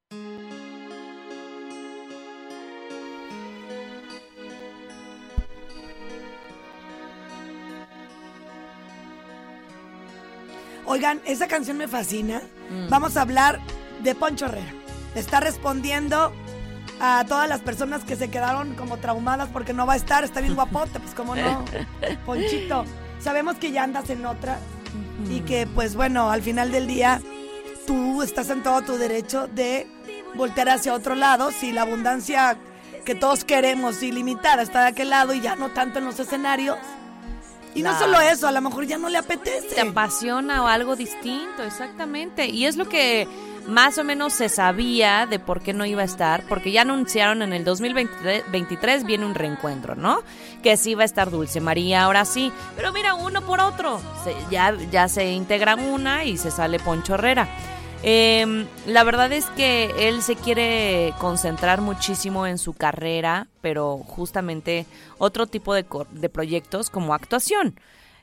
[10.86, 12.42] Oigan, esa canción me fascina.
[12.90, 13.60] Vamos a hablar
[14.04, 14.74] de Poncho Herrera.
[15.16, 16.32] Está respondiendo
[17.00, 20.24] a todas las personas que se quedaron como traumadas porque no va a estar.
[20.24, 21.66] Está bien guapote, pues cómo no.
[22.26, 22.86] Ponchito,
[23.20, 24.60] sabemos que ya andas en otra
[25.30, 27.22] y que pues bueno, al final del día
[27.86, 29.88] tú estás en todo tu derecho de
[30.36, 32.58] voltear hacia otro lado si la abundancia
[33.06, 36.78] que todos queremos ilimitada está de aquel lado y ya no tanto en los escenarios.
[37.74, 39.76] Y no solo eso, a lo mejor ya no le apetece.
[39.76, 42.48] te apasiona o algo distinto, exactamente.
[42.48, 43.28] Y es lo que
[43.68, 47.42] más o menos se sabía de por qué no iba a estar, porque ya anunciaron
[47.42, 50.22] en el 2023 viene un reencuentro, ¿no?
[50.64, 52.52] Que sí va a estar Dulce María, ahora sí.
[52.76, 54.02] Pero mira, uno por otro.
[54.50, 57.48] Ya, ya se integra una y se sale Poncho Herrera.
[58.04, 64.86] Eh, la verdad es que él se quiere concentrar muchísimo en su carrera, pero justamente
[65.18, 65.84] otro tipo de,
[66.30, 67.80] proyectos como actuación.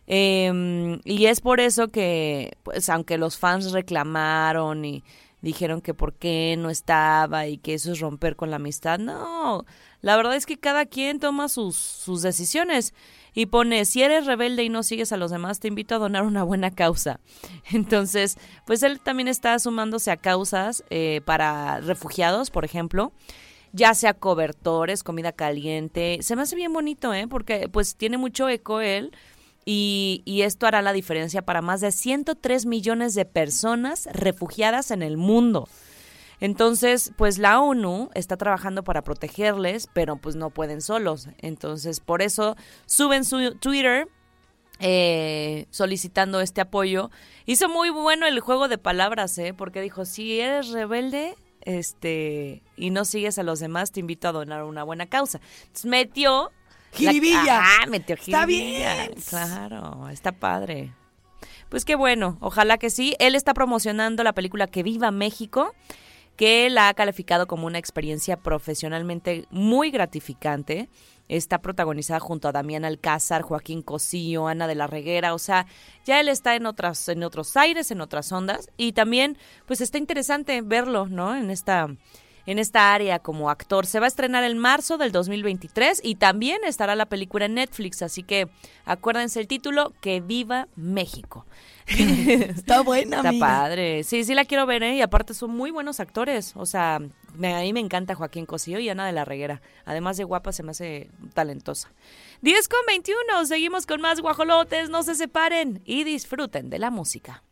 [0.07, 5.03] Eh, y es por eso que, pues, aunque los fans reclamaron y
[5.45, 9.65] dijeron que por qué no estaba y que eso es romper con la amistad, no,
[10.01, 12.95] la verdad es que cada quien toma sus, sus decisiones
[13.35, 16.25] y pone, si eres rebelde y no sigues a los demás, te invito a donar
[16.25, 17.21] una buena causa.
[17.73, 23.13] Entonces, pues él también está sumándose a causas eh, para refugiados, por ejemplo
[23.77, 26.19] ya sea cobertores, comida caliente.
[26.23, 27.27] Se me hace bien bonito, ¿eh?
[27.27, 29.11] Porque pues tiene mucho eco él
[29.65, 35.03] y, y esto hará la diferencia para más de 103 millones de personas refugiadas en
[35.03, 35.69] el mundo.
[36.41, 41.29] Entonces, pues la ONU está trabajando para protegerles, pero pues no pueden solos.
[41.39, 44.09] Entonces, por eso suben su Twitter
[44.81, 47.11] eh, solicitando este apoyo.
[47.47, 49.55] Hizo muy bueno el juego de palabras, ¿eh?
[49.55, 54.33] Porque dijo, si eres rebelde este y no sigues a los demás, te invito a
[54.33, 55.41] donar una buena causa.
[55.85, 56.51] Metió...
[57.03, 57.61] la- Jiribilla.
[57.63, 58.95] Ah, metió Está jiribilla.
[59.07, 59.15] bien.
[59.29, 60.93] Claro, está padre.
[61.69, 63.17] Pues qué bueno, ojalá que sí.
[63.19, 65.75] Él está promocionando la película Que Viva México,
[66.37, 70.89] que la ha calificado como una experiencia profesionalmente muy gratificante.
[71.29, 75.67] Está protagonizada junto a Damián Alcázar, Joaquín Cosío, Ana de la Reguera, o sea,
[76.05, 79.97] ya él está en otras en otros aires, en otras ondas y también pues está
[79.97, 81.35] interesante verlo, ¿no?
[81.35, 81.89] En esta
[82.47, 83.87] en esta área como actor.
[83.87, 88.03] Se va a estrenar en marzo del 2023 y también estará la película en Netflix,
[88.03, 88.49] así que
[88.85, 91.47] acuérdense el título, Que viva México.
[91.87, 93.47] Está buena, Está amiga.
[93.47, 94.05] padre.
[94.05, 94.97] Sí, sí la quiero ver, ¿eh?
[94.97, 96.53] Y aparte son muy buenos actores.
[96.57, 96.99] O sea,
[97.37, 99.61] me- a mí me encanta Joaquín Cosío y Ana de la Reguera.
[99.85, 101.91] Además de guapa, se me hace talentosa.
[102.41, 103.45] 10 con 21.
[103.47, 104.89] Seguimos con más guajolotes.
[104.89, 107.43] No se separen y disfruten de la música.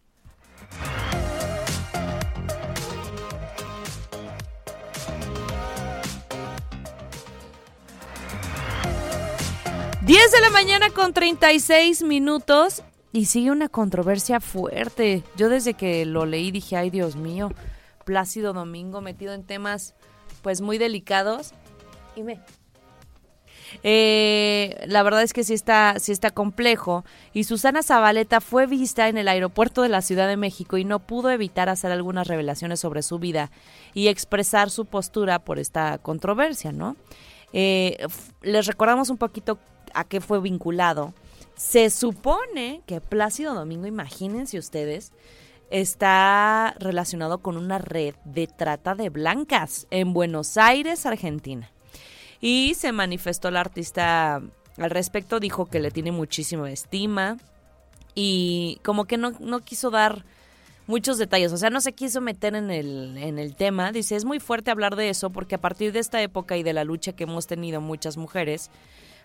[10.04, 15.22] Diez de la mañana con 36 minutos y sigue una controversia fuerte.
[15.36, 17.52] Yo desde que lo leí dije, ay Dios mío,
[18.04, 19.94] Plácido Domingo metido en temas
[20.42, 21.52] pues muy delicados.
[22.16, 22.40] Y me...
[23.84, 27.04] Eh, la verdad es que sí está, sí está complejo.
[27.32, 30.98] Y Susana Zabaleta fue vista en el aeropuerto de la Ciudad de México y no
[30.98, 33.52] pudo evitar hacer algunas revelaciones sobre su vida
[33.94, 36.96] y expresar su postura por esta controversia, ¿no?
[37.52, 38.04] Eh,
[38.42, 39.58] les recordamos un poquito
[39.94, 41.14] a qué fue vinculado.
[41.55, 45.12] Se supone que Plácido Domingo, imagínense ustedes,
[45.70, 51.70] está relacionado con una red de trata de blancas en Buenos Aires, Argentina.
[52.40, 54.42] Y se manifestó la artista
[54.76, 57.37] al respecto, dijo que le tiene muchísima estima
[58.14, 60.24] y como que no, no quiso dar
[60.87, 63.92] muchos detalles, o sea, no se quiso meter en el, en el tema.
[63.92, 66.72] Dice, es muy fuerte hablar de eso porque a partir de esta época y de
[66.72, 68.70] la lucha que hemos tenido muchas mujeres,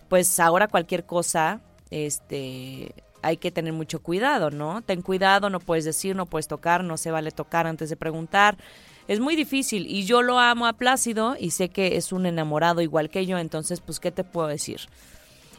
[0.08, 4.82] pues ahora cualquier cosa, este, hay que tener mucho cuidado, ¿no?
[4.82, 8.56] Ten cuidado, no puedes decir, no puedes tocar, no se vale tocar antes de preguntar.
[9.06, 12.82] Es muy difícil y yo lo amo a Plácido y sé que es un enamorado
[12.82, 14.80] igual que yo, entonces, pues, ¿qué te puedo decir?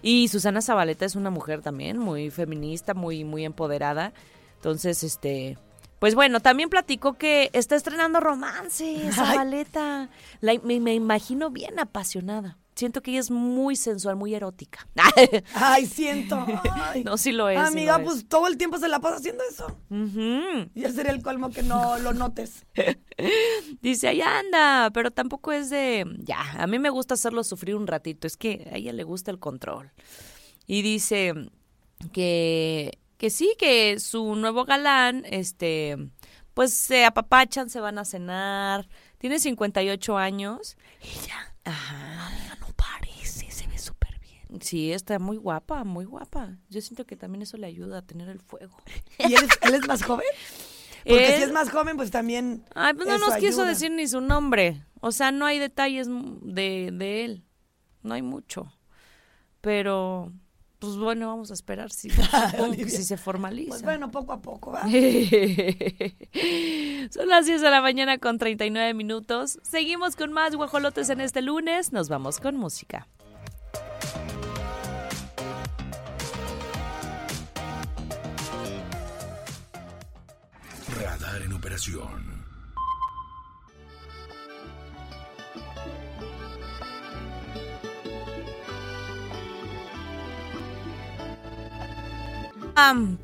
[0.02, 4.14] Y Susana Zabaleta es una mujer también muy feminista, muy, muy empoderada.
[4.56, 5.58] Entonces, este,
[6.00, 10.10] pues bueno, también platicó que está estrenando romance, Zabaleta.
[10.42, 12.58] La- me, me imagino bien apasionada.
[12.80, 14.88] Siento que ella es muy sensual, muy erótica.
[15.54, 16.46] Ay, siento.
[16.72, 17.04] Ay.
[17.04, 17.60] no, sí lo es.
[17.60, 18.04] sí Amiga, es.
[18.06, 19.68] pues todo el tiempo se la pasa haciendo eso.
[19.90, 20.70] Ujú.
[20.76, 22.66] Ya sería el colmo que no lo notes.
[23.82, 27.86] Dice, ahí anda, pero tampoco es de, ya, a mí me gusta hacerlo sufrir un
[27.86, 29.92] ratito, es que a ella le gusta el control.
[30.66, 31.34] Y dice
[32.14, 35.98] que, que sí, que su nuevo galán, este,
[36.54, 38.88] pues se apapachan, se van a cenar,
[39.18, 40.78] tiene 58 años.
[41.02, 44.62] Ella, ajá, no parece, se ve súper bien.
[44.62, 46.58] Sí, está muy guapa, muy guapa.
[46.70, 48.78] Yo siento que también eso le ayuda a tener el fuego.
[49.20, 50.26] ¿Y él es, él es más joven?
[51.06, 52.66] Porque Él- si es más joven, pues también.
[52.76, 54.84] Ay, pues no nos quiso decir ni su nombre.
[55.02, 57.46] O sea, no hay detalles de, de él.
[58.04, 58.74] No hay mucho.
[59.62, 60.32] Pero,
[60.80, 62.10] pues bueno, vamos a esperar si,
[62.88, 63.70] si se formaliza.
[63.70, 64.84] Pues bueno, poco a poco, ¿va?
[67.12, 69.60] Son las 10 de la mañana con 39 minutos.
[69.62, 71.92] Seguimos con más guajolotes en este lunes.
[71.92, 73.08] Nos vamos con música.
[80.98, 82.39] Radar en operación.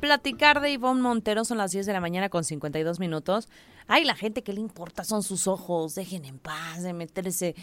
[0.00, 3.48] Platicar de Ivonne Montero son las 10 de la mañana con 52 minutos.
[3.86, 7.54] Ay, la gente que le importa son sus ojos, dejen en paz de meterse.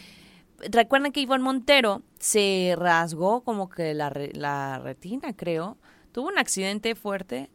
[0.59, 5.77] Recuerden que Ivonne Montero se rasgó como que la, la retina, creo.
[6.11, 7.49] Tuvo un accidente fuerte,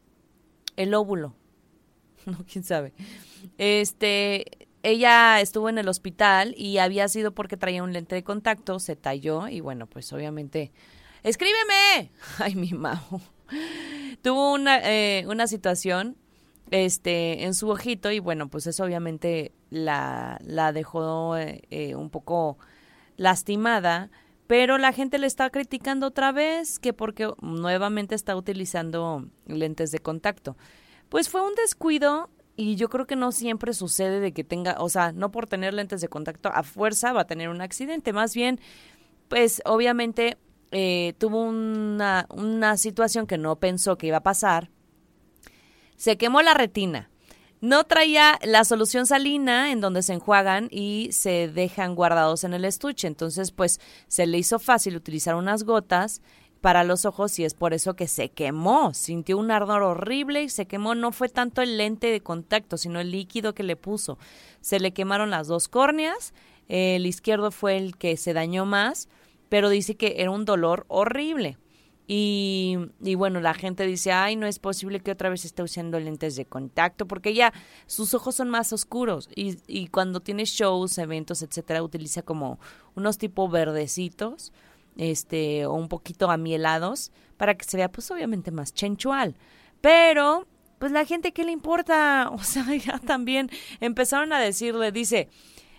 [0.76, 1.34] el óvulo.
[2.26, 2.93] No, quién sabe.
[3.57, 8.78] Este, ella estuvo en el hospital y había sido porque traía un lente de contacto,
[8.80, 10.72] se talló y bueno, pues obviamente,
[11.23, 12.11] escríbeme.
[12.39, 13.21] Ay, mi majo.
[14.23, 16.16] Tuvo una, eh, una situación
[16.71, 22.11] este, en su ojito y bueno, pues eso obviamente la, la dejó eh, eh, un
[22.11, 22.59] poco
[23.16, 24.11] lastimada,
[24.47, 29.99] pero la gente le está criticando otra vez que porque nuevamente está utilizando lentes de
[29.99, 30.57] contacto.
[31.09, 34.89] Pues fue un descuido y yo creo que no siempre sucede de que tenga, o
[34.89, 38.35] sea, no por tener lentes de contacto a fuerza va a tener un accidente, más
[38.35, 38.61] bien,
[39.29, 40.39] pues obviamente
[40.71, 44.71] eh, tuvo una, una situación que no pensó que iba a pasar,
[45.97, 47.11] se quemó la retina.
[47.61, 52.64] No traía la solución salina en donde se enjuagan y se dejan guardados en el
[52.64, 53.09] estuche.
[53.09, 56.23] Entonces, pues se le hizo fácil utilizar unas gotas
[56.61, 58.95] para los ojos y es por eso que se quemó.
[58.95, 60.95] Sintió un ardor horrible y se quemó.
[60.95, 64.19] No fue tanto el lente de contacto, sino el líquido que le puso.
[64.61, 66.35] Se le quemaron las dos córneas.
[66.69, 69.09] El izquierdo fue el que se dañó más,
[69.49, 71.59] pero dice que era un dolor horrible.
[72.11, 72.79] Y,
[73.17, 76.47] bueno, la gente dice, ay, no es posible que otra vez esté usando lentes de
[76.47, 77.53] contacto, porque ya
[77.87, 82.59] sus ojos son más oscuros y, y cuando tiene shows, eventos, etcétera, utiliza como
[82.95, 84.55] unos tipo verdecitos,
[84.97, 89.37] este, o un poquito amielados, para que se vea, pues obviamente más chenchual.
[89.83, 90.47] Pero,
[90.79, 92.31] pues la gente, ¿qué le importa?
[92.33, 95.29] O sea, ya también empezaron a decirle, dice,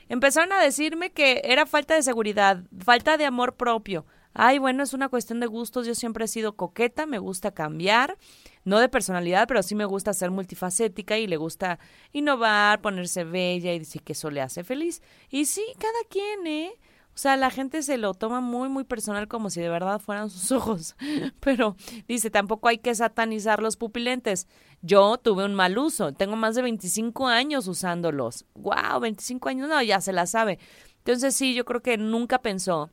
[0.09, 4.05] empezaron a decirme que era falta de seguridad, falta de amor propio.
[4.33, 5.87] Ay, bueno, es una cuestión de gustos.
[5.87, 8.17] Yo siempre he sido coqueta, me gusta cambiar,
[8.63, 11.79] no de personalidad, pero sí me gusta ser multifacética y le gusta
[12.13, 15.01] innovar, ponerse bella y decir que eso le hace feliz.
[15.29, 16.77] Y sí, cada quien, ¿eh?
[17.19, 20.29] O sea, la gente se lo toma muy, muy personal como si de verdad fueran
[20.29, 20.95] sus ojos.
[21.41, 21.75] Pero
[22.07, 24.47] dice, tampoco hay que satanizar los pupilentes.
[24.81, 26.13] Yo tuve un mal uso.
[26.13, 28.45] Tengo más de 25 años usándolos.
[28.55, 29.01] ¡Wow!
[29.01, 29.67] 25 años.
[29.67, 30.59] No, ya se la sabe.
[30.99, 32.89] Entonces sí, yo creo que nunca pensó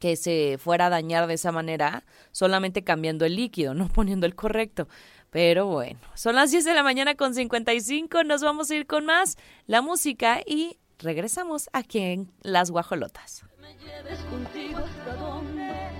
[0.00, 4.34] que se fuera a dañar de esa manera, solamente cambiando el líquido, no poniendo el
[4.34, 4.88] correcto.
[5.30, 9.06] Pero bueno, son las 10 de la mañana con 55, nos vamos a ir con
[9.06, 9.36] más
[9.68, 13.44] la música y regresamos aquí en Las Guajolotas.
[13.60, 15.90] me lleves contigo hasta donde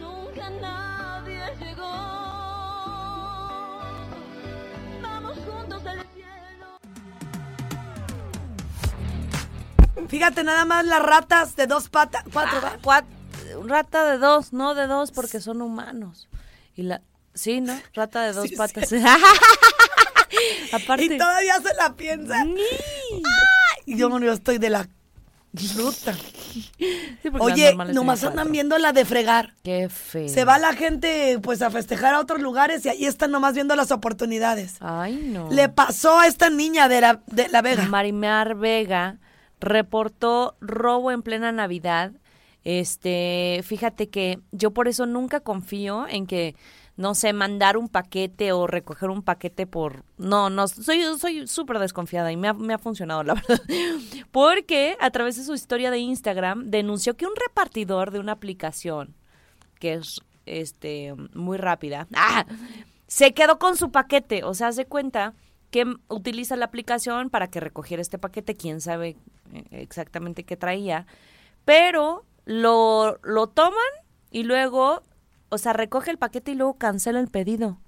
[0.00, 1.90] nunca nadie llegó.
[5.02, 6.78] Vamos juntos al cielo.
[10.08, 12.60] Fíjate nada más las ratas de dos patas, cuatro.
[12.82, 13.04] Cuat-
[13.66, 16.28] rata de dos, no de dos porque son humanos.
[16.74, 17.02] Y la
[17.34, 17.78] sí, ¿no?
[17.94, 18.90] Rata de dos Sí, patas.
[20.72, 22.44] Aparte Y todavía se la piensa.
[22.44, 22.62] Ni.
[23.86, 24.88] Y yo, yo estoy de la
[25.54, 26.14] fruta.
[26.14, 28.52] Sí, Oye, nomás andan cuatro.
[28.52, 29.54] viendo la de fregar.
[29.62, 30.28] Qué feo.
[30.28, 33.74] Se va la gente pues a festejar a otros lugares y ahí están nomás viendo
[33.76, 34.76] las oportunidades.
[34.80, 35.50] Ay, no.
[35.50, 37.86] Le pasó a esta niña de la, de la Vega.
[37.86, 39.18] Marimar Vega
[39.60, 42.12] reportó robo en plena Navidad.
[42.64, 46.54] Este, fíjate que yo por eso nunca confío en que
[47.00, 51.78] no sé, mandar un paquete o recoger un paquete por no, no soy soy súper
[51.78, 53.62] desconfiada y me ha, me ha funcionado la verdad.
[54.30, 59.14] Porque a través de su historia de Instagram denunció que un repartidor de una aplicación
[59.78, 62.44] que es este muy rápida, ¡ah!
[63.06, 65.32] se quedó con su paquete, o sea, se cuenta
[65.70, 69.16] que utiliza la aplicación para que recogiera este paquete, quién sabe
[69.54, 71.06] eh, exactamente qué traía,
[71.64, 73.80] pero lo, lo toman
[74.30, 75.02] y luego,
[75.50, 77.78] o sea, recoge el paquete y luego cancela el pedido.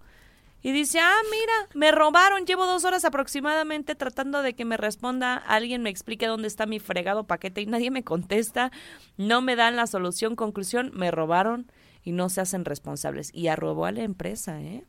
[0.64, 5.34] Y dice, ah, mira, me robaron, llevo dos horas aproximadamente tratando de que me responda,
[5.34, 8.70] alguien me explique dónde está mi fregado paquete y nadie me contesta,
[9.16, 11.72] no me dan la solución, conclusión, me robaron
[12.04, 13.30] y no se hacen responsables.
[13.34, 14.84] Y arrobó a la empresa, ¿eh?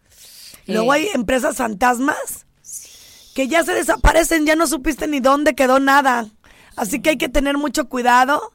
[0.67, 2.45] Luego Eh, hay empresas fantasmas
[3.33, 6.27] que ya se desaparecen, ya no supiste ni dónde quedó nada.
[6.75, 8.53] Así que hay que tener mucho cuidado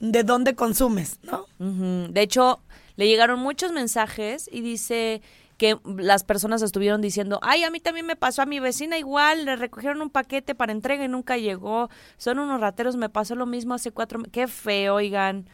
[0.00, 1.46] de dónde consumes, ¿no?
[1.58, 2.60] De hecho,
[2.96, 5.22] le llegaron muchos mensajes y dice
[5.56, 9.46] que las personas estuvieron diciendo, ay, a mí también me pasó, a mi vecina igual,
[9.46, 11.88] le recogieron un paquete para entrega y nunca llegó,
[12.18, 15.48] son unos rateros, me pasó lo mismo hace cuatro meses, qué feo, oigan.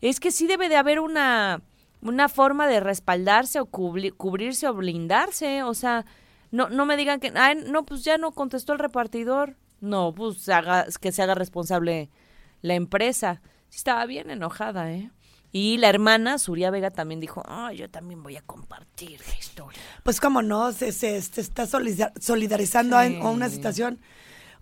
[0.00, 1.62] Es que sí debe de haber una,
[2.00, 6.04] una forma de respaldarse o cubri- cubrirse o blindarse, o sea,
[6.52, 9.56] no, no me digan que, ay, no, pues ya no contestó el repartidor.
[9.80, 12.10] No, pues haga, que se haga responsable
[12.60, 13.40] la empresa.
[13.72, 15.10] Estaba bien enojada, ¿eh?
[15.52, 19.80] Y la hermana, Suria Vega, también dijo, ah, yo también voy a compartir la historia.
[20.04, 23.06] Pues como no, se, se- se está solidar- solidarizando Sí.
[23.06, 23.98] en una situación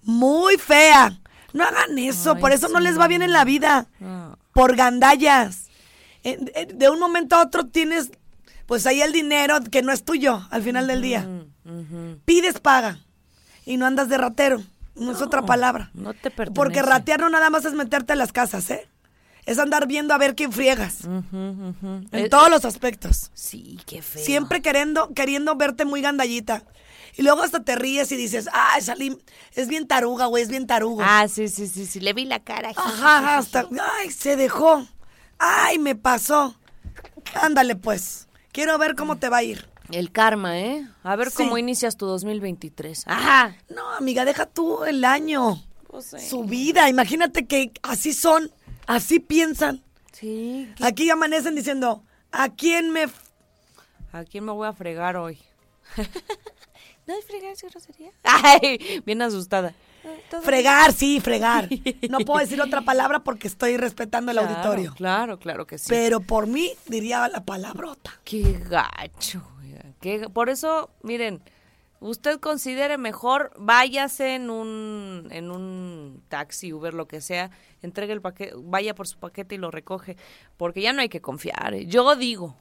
[0.02, 1.20] muy fea.
[1.52, 3.86] No hagan eso, Ay, por eso no les va bien en la vida.
[4.00, 4.36] Ah.
[4.52, 5.66] Por gandallas.
[6.22, 8.10] En- en- De un momento a otro tienes,
[8.66, 11.28] pues ahí el dinero que no es tuyo al final del día.
[12.24, 12.98] Pides paga
[13.66, 14.62] y no andas de ratero.
[14.94, 15.90] No, es otra palabra.
[15.94, 16.54] no te pertenece.
[16.54, 18.88] Porque ratear no nada más es meterte a las casas, ¿eh?
[19.48, 21.04] Es andar viendo a ver quién friegas.
[21.04, 23.30] En Eh, todos los aspectos.
[23.32, 24.22] Sí, qué feo.
[24.22, 26.64] Siempre queriendo, queriendo verte muy gandallita.
[27.16, 29.16] Y luego hasta te ríes y dices, ay, salí,
[29.54, 31.00] es bien taruga, güey, es bien tarugo.
[31.02, 32.72] Ah, sí, sí, sí, sí, le vi la cara.
[32.76, 33.66] Ajá, hasta,
[34.00, 34.86] ay, se dejó.
[35.38, 36.54] Ay, me pasó.
[37.34, 38.28] Ándale, pues.
[38.52, 39.66] Quiero ver cómo te va a ir.
[39.90, 40.86] El karma, ¿eh?
[41.02, 41.38] A ver Sí.
[41.38, 43.04] cómo inicias tu 2023.
[43.06, 43.56] Ajá.
[43.70, 45.62] No, amiga, deja tú el año.
[45.86, 46.28] Pues sí.
[46.28, 46.90] Su vida.
[46.90, 48.50] Imagínate que así son,
[48.88, 49.84] así piensan.
[50.12, 50.68] Sí.
[50.76, 53.06] ¿qué- Aquí amanecen diciendo, ¿a quién me...
[54.12, 55.38] ¿A quién me voy a fregar hoy?
[57.06, 58.10] ¿No hay fregar es grosería?
[58.24, 59.74] Ay, bien asustada.
[60.30, 61.68] Todo Fregar, sí, fregar.
[62.10, 64.94] No puedo decir otra palabra porque estoy respetando el Claro, auditorio.
[64.94, 65.86] Claro, claro que sí.
[65.88, 68.12] Pero por mí diría la palabrota.
[68.24, 69.42] Qué gacho.
[70.00, 71.40] qué- por eso, miren,
[72.00, 77.50] usted considere mejor, váyase en un, en un taxi, Uber, lo que sea,
[77.82, 80.16] entregue el paquete, vaya por su paquete y lo recoge,
[80.56, 81.74] porque ya no hay que confiar.
[81.74, 81.86] ¿eh?
[81.86, 82.56] Yo digo,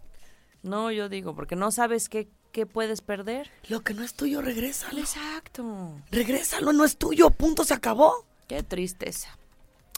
[0.64, 3.50] no, yo digo, porque no sabes qué, qué puedes perder.
[3.70, 5.00] Lo que no es tuyo, regrésalo.
[5.00, 6.02] Exacto.
[6.12, 8.26] Regrésalo, no es tuyo, punto, se acabó.
[8.48, 9.38] Qué tristeza.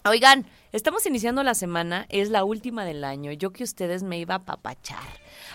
[0.06, 3.34] Oigan, estamos iniciando la semana, es la última del año.
[3.34, 5.04] Yo que ustedes me iba a papachar,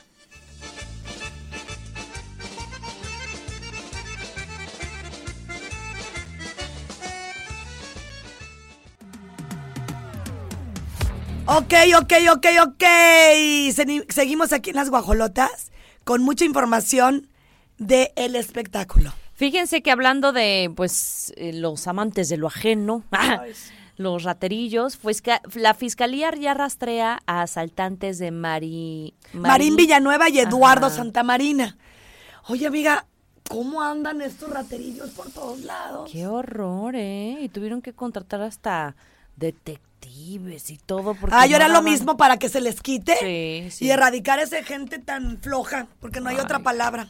[11.48, 12.84] Ok, ok, ok, ok.
[14.10, 15.72] Seguimos aquí en las guajolotas
[16.04, 17.30] con mucha información
[17.78, 19.14] del el espectáculo.
[19.36, 23.04] Fíjense que hablando de pues eh, los amantes de lo ajeno,
[23.98, 25.24] los raterillos, pues
[25.54, 30.96] la fiscalía ya rastrea a asaltantes de Mari, Marín Villanueva y Eduardo Ajá.
[30.98, 31.78] Santamarina.
[32.48, 33.06] Oye, amiga,
[33.50, 36.12] ¿cómo andan estos raterillos por todos lados?
[36.12, 37.38] Qué horror, ¿eh?
[37.42, 38.96] Y tuvieron que contratar hasta
[39.36, 43.72] detectives y todo porque Ah, yo era lo mismo para que se les quite Sí,
[43.72, 43.86] sí.
[43.86, 47.08] y erradicar a esa gente tan floja, porque no hay otra palabra.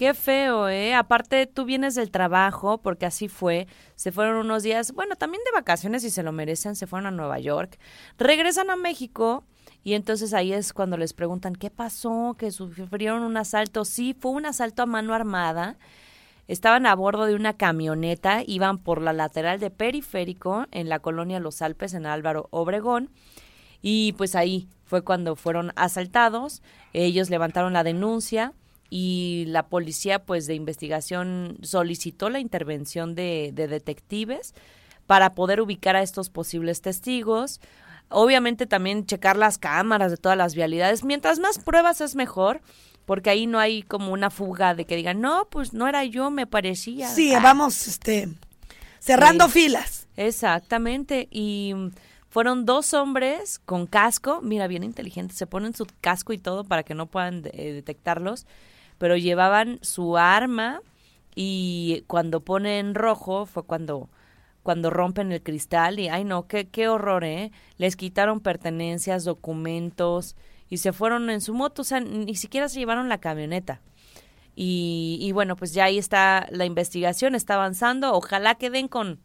[0.00, 0.94] Qué feo, ¿eh?
[0.94, 3.66] Aparte, tú vienes del trabajo, porque así fue.
[3.96, 7.10] Se fueron unos días, bueno, también de vacaciones y se lo merecen, se fueron a
[7.10, 7.78] Nueva York.
[8.16, 9.44] Regresan a México
[9.84, 12.34] y entonces ahí es cuando les preguntan, ¿qué pasó?
[12.38, 13.84] Que sufrieron un asalto.
[13.84, 15.76] Sí, fue un asalto a mano armada.
[16.48, 21.40] Estaban a bordo de una camioneta, iban por la lateral de Periférico en la colonia
[21.40, 23.10] Los Alpes, en Álvaro Obregón.
[23.82, 26.62] Y pues ahí fue cuando fueron asaltados.
[26.94, 28.54] Ellos levantaron la denuncia
[28.90, 34.52] y la policía pues de investigación solicitó la intervención de, de detectives
[35.06, 37.60] para poder ubicar a estos posibles testigos.
[38.08, 41.04] Obviamente también checar las cámaras de todas las vialidades.
[41.04, 42.60] Mientras más pruebas es mejor,
[43.06, 46.30] porque ahí no hay como una fuga de que digan, no, pues no era yo,
[46.30, 47.08] me parecía.
[47.08, 47.40] Sí, Ah.
[47.40, 48.28] vamos, este,
[48.98, 49.52] cerrando Sí.
[49.62, 50.08] filas.
[50.16, 51.28] Exactamente.
[51.30, 51.72] Y
[52.28, 56.82] fueron dos hombres con casco, mira, bien inteligentes, se ponen su casco y todo para
[56.82, 58.46] que no puedan eh, detectarlos,
[59.00, 60.82] pero llevaban su arma
[61.34, 64.10] y cuando ponen rojo fue cuando
[64.62, 67.50] cuando rompen el cristal y ay no, qué, qué horror, ¿eh?
[67.78, 70.36] Les quitaron pertenencias, documentos
[70.68, 73.80] y se fueron en su moto, o sea, ni siquiera se llevaron la camioneta.
[74.54, 78.12] Y, y bueno, pues ya ahí está la investigación, está avanzando.
[78.12, 79.20] Ojalá queden con,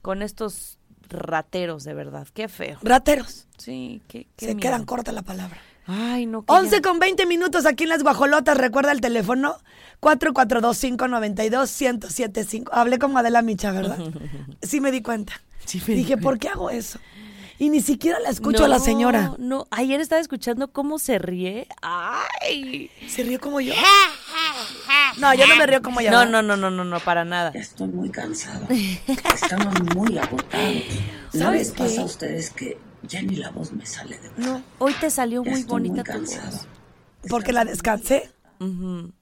[0.00, 2.28] con estos rateros, de verdad.
[2.32, 2.78] Qué feo.
[2.82, 3.48] Rateros.
[3.56, 4.60] Sí, qué, qué Se miedo.
[4.60, 5.58] quedan corta la palabra.
[5.88, 6.44] Ay, no.
[6.44, 8.56] que 11 ya- con 20 minutos aquí en Las Guajolotas.
[8.56, 9.56] Recuerda el teléfono
[10.00, 12.68] 442-592-1075.
[12.72, 13.98] Hablé como Adela Micha, ¿verdad?
[14.62, 15.40] Sí me di cuenta.
[15.64, 16.98] Sí me di Dije, ¿por qué hago eso?
[17.60, 19.32] Y ni siquiera la escucho a la señora.
[19.38, 21.66] No, ayer estaba escuchando cómo se ríe.
[21.82, 22.88] Ay.
[23.08, 23.74] Se rió como yo.
[25.18, 26.12] No, yo no me río como ella.
[26.12, 27.50] No, no, no, no, no, no, para nada.
[27.54, 28.64] Estoy muy cansado.
[29.34, 30.76] Estamos muy agotados.
[31.32, 32.00] ¿No ¿Sabes les pasa qué?
[32.00, 35.50] a ustedes que ya ni la voz me sale de No, hoy te salió Ya
[35.50, 36.66] muy estoy muy bonita tu voz.
[37.28, 38.30] Porque la descansé.
[38.60, 39.12] Ujú.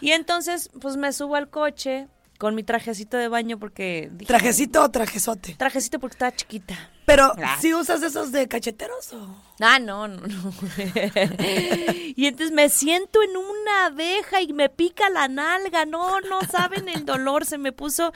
[0.00, 2.08] Y entonces pues me subo al coche
[2.38, 5.54] con mi trajecito de baño porque dije, ¿Trajecito o trajezote?
[5.56, 6.90] trajecito porque estaba chiquita.
[7.04, 7.58] Pero, Ah.
[7.60, 9.36] ¿sí usas esos de cacheteros o...?
[9.60, 10.52] Ah, no, no, no.
[12.16, 15.84] y entonces me siento en una abeja y me pica la nalga.
[15.86, 17.44] No, no saben el dolor.
[17.44, 18.12] Se me puso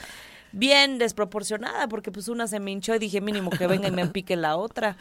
[0.52, 4.06] bien desproporcionada porque pues una se me hinchó y dije mínimo que venga y me
[4.06, 4.96] pique la otra.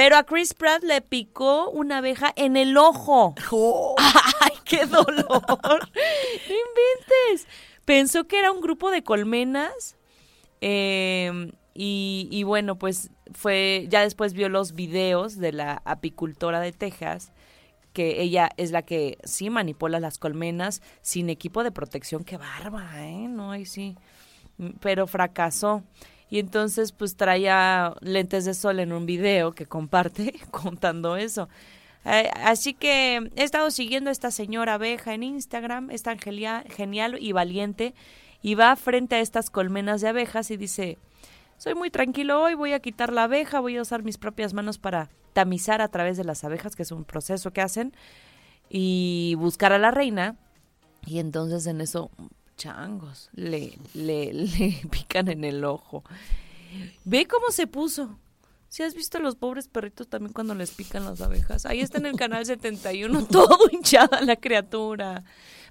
[0.00, 3.34] Pero a Chris Pratt le picó una abeja en el ojo.
[3.50, 3.94] Oh,
[4.40, 5.26] ¡Ay, qué dolor!
[5.28, 7.46] ¡No inventes!
[7.84, 9.98] Pensó que era un grupo de colmenas.
[10.62, 13.88] eh, y, y bueno, pues fue.
[13.90, 17.34] Ya después vio los videos de la apicultora de Texas.
[17.92, 22.24] Que ella es la que sí manipula las colmenas sin equipo de protección.
[22.24, 23.28] ¡Qué bárbara, eh!
[23.28, 23.98] No, ahí sí.
[24.80, 25.82] Pero fracasó.
[26.30, 31.48] Y entonces, pues traía lentes de sol en un video que comparte contando eso.
[32.04, 37.18] Eh, así que he estado siguiendo a esta señora abeja en Instagram, es tan genial
[37.20, 37.94] y valiente,
[38.42, 40.98] y va frente a estas colmenas de abejas y dice,
[41.58, 44.78] soy muy tranquilo hoy, voy a quitar la abeja, voy a usar mis propias manos
[44.78, 47.92] para tamizar a través de las abejas, que es un proceso que hacen,
[48.70, 50.36] y buscar a la reina,
[51.04, 52.10] y entonces en eso,
[52.60, 56.04] changos, le, le, le pican en el ojo.
[57.04, 58.18] Ve cómo se puso.
[58.68, 61.66] Si has visto a los pobres perritos también cuando les pican las abejas.
[61.66, 65.24] Ahí está en el canal 71, todo hinchada la criatura.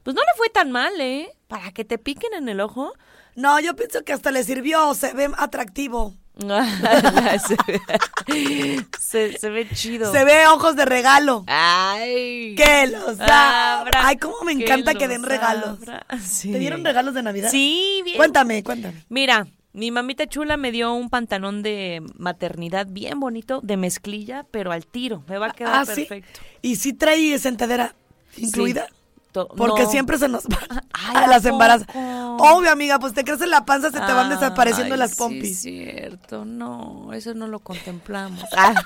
[0.03, 1.29] Pues no le fue tan mal, ¿eh?
[1.47, 2.91] Para que te piquen en el ojo.
[3.35, 6.13] No, yo pienso que hasta le sirvió, se ve atractivo.
[6.39, 10.11] Se, ve, se- se ve chido.
[10.11, 11.43] Se ve ojos de regalo.
[11.47, 12.55] Ay.
[12.55, 13.91] Que los abra.
[14.07, 15.79] Ay, cómo me encanta que, den regalos.
[16.23, 16.51] Sí.
[16.51, 17.49] ¿Te dieron regalos de Navidad?
[17.51, 18.17] Sí, bien.
[18.17, 19.03] Cuéntame, cuéntame.
[19.09, 24.71] Mira, mi mamita chula me dio un pantalón de maternidad bien bonito, de mezclilla, pero
[24.71, 25.23] al tiro.
[25.27, 26.05] Me va a quedar Ah, sí.
[26.05, 26.39] perfecto.
[26.61, 27.93] ¿Y si trae sentadera
[28.37, 28.87] incluida?
[28.87, 28.93] Sí.
[29.31, 29.89] Porque no.
[29.91, 30.59] siempre se nos van
[30.93, 31.87] Ay, a ¿a las embarazas.
[31.95, 35.61] Obvio, amiga, pues te crece la panza, se te van desapareciendo Ay, las Sí, pompis.
[35.61, 38.43] cierto, no, eso no lo contemplamos.
[38.57, 38.73] Ah.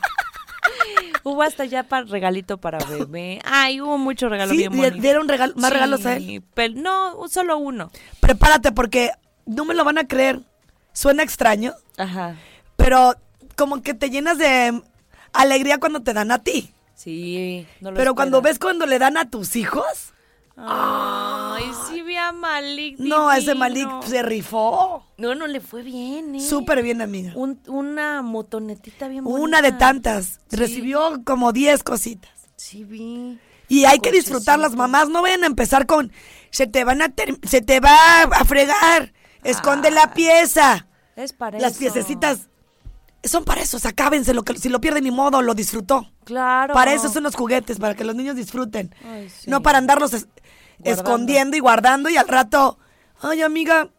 [1.23, 3.39] Hubo hasta ya para regalito para bebé.
[3.45, 4.97] Ay, hubo mucho regalo Sí, bien bonito.
[4.97, 6.43] dieron regalo- más Sí, regalos a él.
[6.53, 7.91] pero no, solo uno.
[8.19, 9.11] Prepárate porque
[9.45, 10.41] no me lo van a creer.
[10.91, 12.35] Suena extraño, Ajá.
[12.75, 13.15] pero
[13.55, 14.81] como que te llenas de
[15.31, 16.73] alegría cuando te dan a ti.
[16.93, 20.12] Sí, no lo Pero cuando ves cuando le dan a tus hijos,
[20.55, 22.97] Ay, sí vi a Malik.
[22.99, 23.55] no, ese.
[23.55, 25.05] Malik se rifó.
[25.17, 26.39] No, no le fue bien, ¿eh?
[26.41, 27.33] Súper bien, amiga.
[27.35, 29.41] Un- una motonetita bien bonita.
[29.43, 30.39] Una de tantas.
[30.49, 30.55] Sí.
[30.57, 32.31] Recibió como 10 cositas.
[32.55, 33.39] Sí vi.
[33.67, 35.09] Y hay que disfrutar las mamás.
[35.09, 36.11] No vayan a empezar con
[36.51, 39.13] se te van a ter- se te va a fregar.
[39.43, 40.87] Esconde la pieza.
[41.15, 41.79] Es para Las eso.
[41.79, 42.49] piececitas
[43.23, 43.77] son para eso.
[43.87, 44.33] Acábense.
[44.33, 46.09] Lo que, si lo pierden ni modo, lo disfrutó.
[46.25, 46.73] Claro.
[46.73, 48.93] Para eso son los juguetes, para que los niños disfruten.
[49.05, 49.49] Ay, sí.
[49.49, 50.27] No para andarlos es-
[50.83, 52.77] escondiendo y guardando y al rato,
[53.21, 53.89] ay amiga,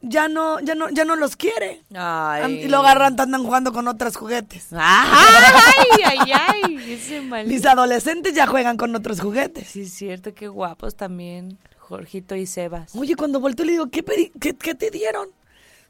[0.00, 1.82] ya no, ya no, ya no los quiere.
[1.94, 2.62] Ay.
[2.64, 4.68] Y lo agarran, andan jugando con otros juguetes.
[4.72, 6.92] Ay, ay, ay.
[6.92, 7.20] Ese.
[7.46, 9.68] Mis adolescentes ya juegan con otros juguetes.
[9.68, 11.58] Sí, es cierto, qué guapos también.
[11.78, 12.94] Jorgito y Sebas.
[12.94, 15.28] Oye, cuando volteo le digo, ¿qué, pedi- qué, qué te dieron?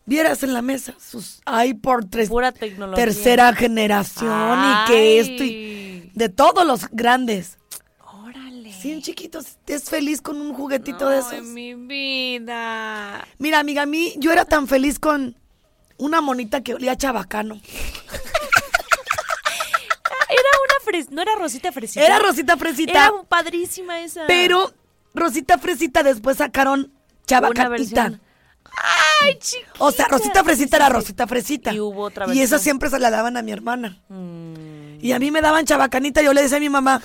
[0.09, 3.05] Vieras en la mesa sus ay por tres, Pura tecnología.
[3.05, 7.59] tercera generación y que esto y de todos los grandes.
[8.03, 8.73] Órale.
[8.73, 11.43] Sí, chiquitos, es feliz con un juguetito de esos.
[11.43, 13.23] mi vida.
[13.37, 15.37] Mira, amiga, a mí yo era tan feliz con
[15.99, 17.61] una monita que olía chabacano.
[20.31, 21.11] Era una fres...
[21.11, 22.05] ¿No era Rosita Fresita?
[22.05, 24.27] Era Rosita Fresita, Era padrísima esa.
[24.27, 24.73] pero
[25.15, 26.93] Rosita Fresita después sacaron
[27.71, 28.21] versión.
[29.22, 29.70] Ay, chiquita.
[29.79, 30.89] O sea, Rosita Fresita era.
[30.89, 31.72] Rosita Fresita.
[31.72, 33.99] Y hubo otra Y esa siempre se la daban a mi hermana.
[34.09, 34.99] Mm.
[35.01, 37.01] Y a mí me daban chabacanita, yo le decía a mi mamá,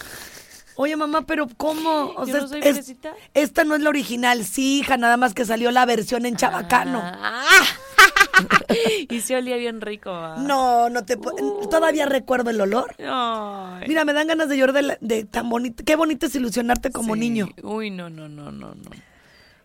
[0.76, 2.14] oye mamá, pero ¿cómo?
[2.16, 3.14] O Yo sea, no soy es- fresita.
[3.36, 7.02] esta no es la original, sí, hija, nada más que salió la versión en chabacano.
[7.04, 7.44] Ah.
[9.10, 10.12] y se olía bien rico.
[10.40, 12.96] No, no te pu- Todavía recuerdo el olor.
[13.00, 13.86] Ay.
[13.88, 15.84] Mira, me dan ganas de llorar de, la- de tan bonito.
[15.86, 17.20] Qué bonito es ilusionarte como Sí.
[17.20, 17.50] niño.
[17.62, 18.90] Uy, no, no, no, no, no.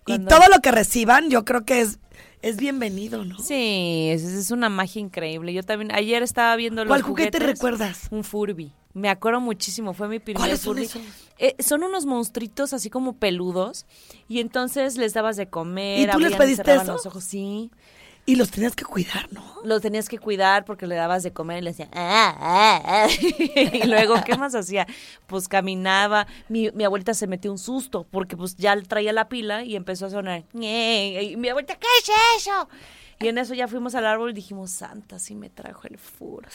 [0.08, 1.98] Y todo lo que reciban, yo creo que es,
[2.42, 3.38] es bienvenido, ¿no?
[3.38, 5.52] Sí, es, es una magia increíble.
[5.52, 8.08] Yo también, ayer estaba viendo los ¿Cuál juguete recuerdas?
[8.10, 8.72] Un Furby.
[8.94, 10.86] Me acuerdo muchísimo, fue mi primer ¿Cuáles son Furby.
[10.86, 11.02] esos?
[11.38, 13.86] Eh, son unos monstruitos así como peludos
[14.28, 16.08] y entonces les dabas de comer.
[16.08, 16.84] ¿Y tú les pediste eso?
[16.84, 17.70] los ojos, sí.
[18.28, 19.42] Y los tenías que cuidar, ¿no?
[19.64, 23.08] Los tenías que cuidar porque le dabas de comer y le decía, "Ah, ah, ah".
[23.72, 24.86] y luego, ¿qué más hacía?
[25.26, 29.64] Pues caminaba, mi, mi abuelita se metió un susto porque pues ya traía la pila
[29.64, 32.10] y empezó a sonar, y mi abuelita, ¿qué es
[32.42, 32.68] eso?
[33.18, 36.46] Y en eso ya fuimos al árbol y dijimos, Santa, sí me trajo el Fur.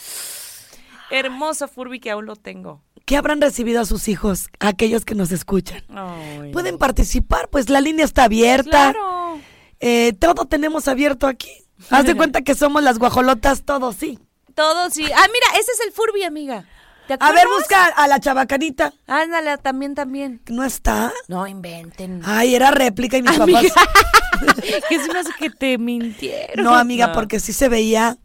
[1.10, 2.82] Hermoso Furby que aún lo tengo.
[3.04, 5.82] ¿Qué habrán recibido a sus hijos, aquellos que nos escuchan?
[5.88, 6.52] Ay.
[6.52, 8.92] Pueden participar, pues la línea está abierta.
[8.92, 9.40] Claro.
[9.80, 11.63] Eh, todo tenemos abierto aquí.
[11.90, 14.18] Haz de cuenta que somos las guajolotas, todos sí.
[14.54, 15.04] Todo sí.
[15.04, 16.64] Ah, mira, ese es el Furby, amiga.
[17.06, 18.94] ¿Te A ver, busca a la chabacanita.
[19.06, 20.40] Ándale, también, también.
[20.46, 21.12] ¿No está?
[21.28, 22.22] No inventen.
[22.24, 23.60] Ay, era réplica y mis Amiga.
[23.60, 24.84] papás.
[24.88, 26.64] que me hace que te mintieron.
[26.64, 28.16] No, amiga, porque sí se veía.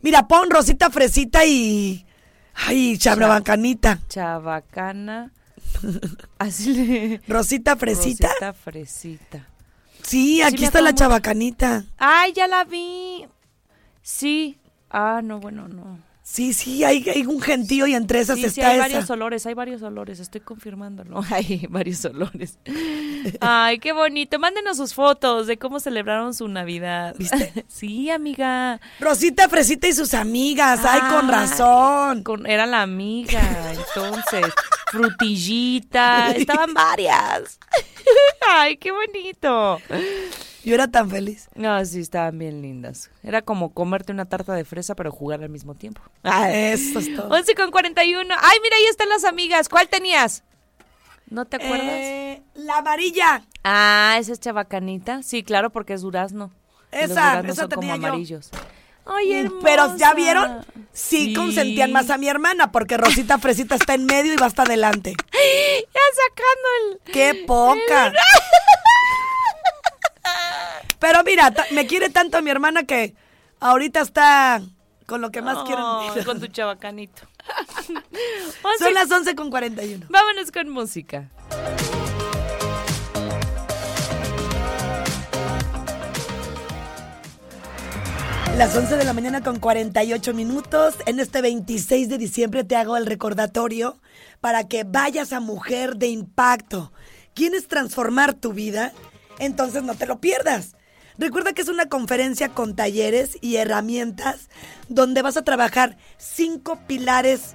[0.00, 2.06] Mira, pon Rosita Fresita y.
[2.54, 3.98] Ay, chabacanita.
[4.08, 5.32] Chabacana.
[6.38, 7.20] Así le.
[7.28, 8.28] Rosita Fresita.
[8.28, 9.46] Rosita fresita.
[10.06, 11.04] Sí, aquí está la mucho.
[11.04, 11.84] chabacanita.
[11.98, 13.26] Ay, ya la vi.
[14.02, 14.58] Sí.
[14.90, 15.98] Ah, no, bueno, no.
[16.22, 18.82] Sí, sí, hay, hay un gentío y entre esas Sí, sí, está hay esa.
[18.88, 21.20] varios olores, hay varios olores, estoy confirmándolo.
[21.30, 22.58] Hay varios olores.
[23.40, 24.36] Ay, qué bonito.
[24.40, 27.14] Mándenos sus fotos de cómo celebraron su Navidad.
[27.16, 27.64] ¿Viste?
[27.68, 28.80] Sí, amiga.
[28.98, 30.80] Rosita Fresita y sus amigas.
[30.84, 32.22] Ay, con Ay, razón.
[32.24, 33.40] Con, era la amiga,
[33.72, 34.52] entonces.
[34.90, 37.58] Frutillita, estaban varias.
[38.50, 39.78] Ay, qué bonito.
[40.64, 41.48] Yo era tan feliz.
[41.54, 43.10] No, sí, estaban bien lindas.
[43.22, 46.02] Era como comerte una tarta de fresa, pero jugar al mismo tiempo.
[46.24, 47.28] Eso es todo.
[47.28, 48.34] 11 con 41.
[48.38, 49.68] Ay, mira, ahí están las amigas.
[49.68, 50.42] ¿Cuál tenías?
[51.28, 51.88] ¿No te acuerdas?
[51.88, 53.44] Eh, la amarilla.
[53.64, 55.22] Ah, esa es chabacanita.
[55.22, 56.52] Sí, claro, porque es durazno.
[56.92, 58.40] Los Esa, duraznos esa son como tenía yo.
[59.06, 64.04] Ay, Pero ya vieron, sí, consentían más a mi hermana, porque Rosita Fresita está en
[64.06, 65.14] medio y va hasta adelante.
[65.14, 66.68] Ya sacando
[67.06, 67.12] el...
[67.12, 68.12] ¡Qué poca!
[70.98, 73.14] Pero mira, me quiere tanto mi hermana que
[73.60, 74.60] ahorita está
[75.06, 76.24] con lo que más Ay, quieren.
[76.24, 77.22] con tu chabacanito.
[78.78, 80.06] Son las 11 con 41.
[80.08, 81.30] Vámonos con música.
[88.56, 90.94] Las 11 de la mañana con 48 minutos.
[91.04, 94.00] En este 26 de diciembre te hago el recordatorio
[94.40, 96.90] para que vayas a Mujer de Impacto.
[97.34, 98.94] ¿Quieres transformar tu vida?
[99.38, 100.74] Entonces no te lo pierdas.
[101.18, 104.48] Recuerda que es una conferencia con talleres y herramientas
[104.88, 107.52] donde vas a trabajar cinco pilares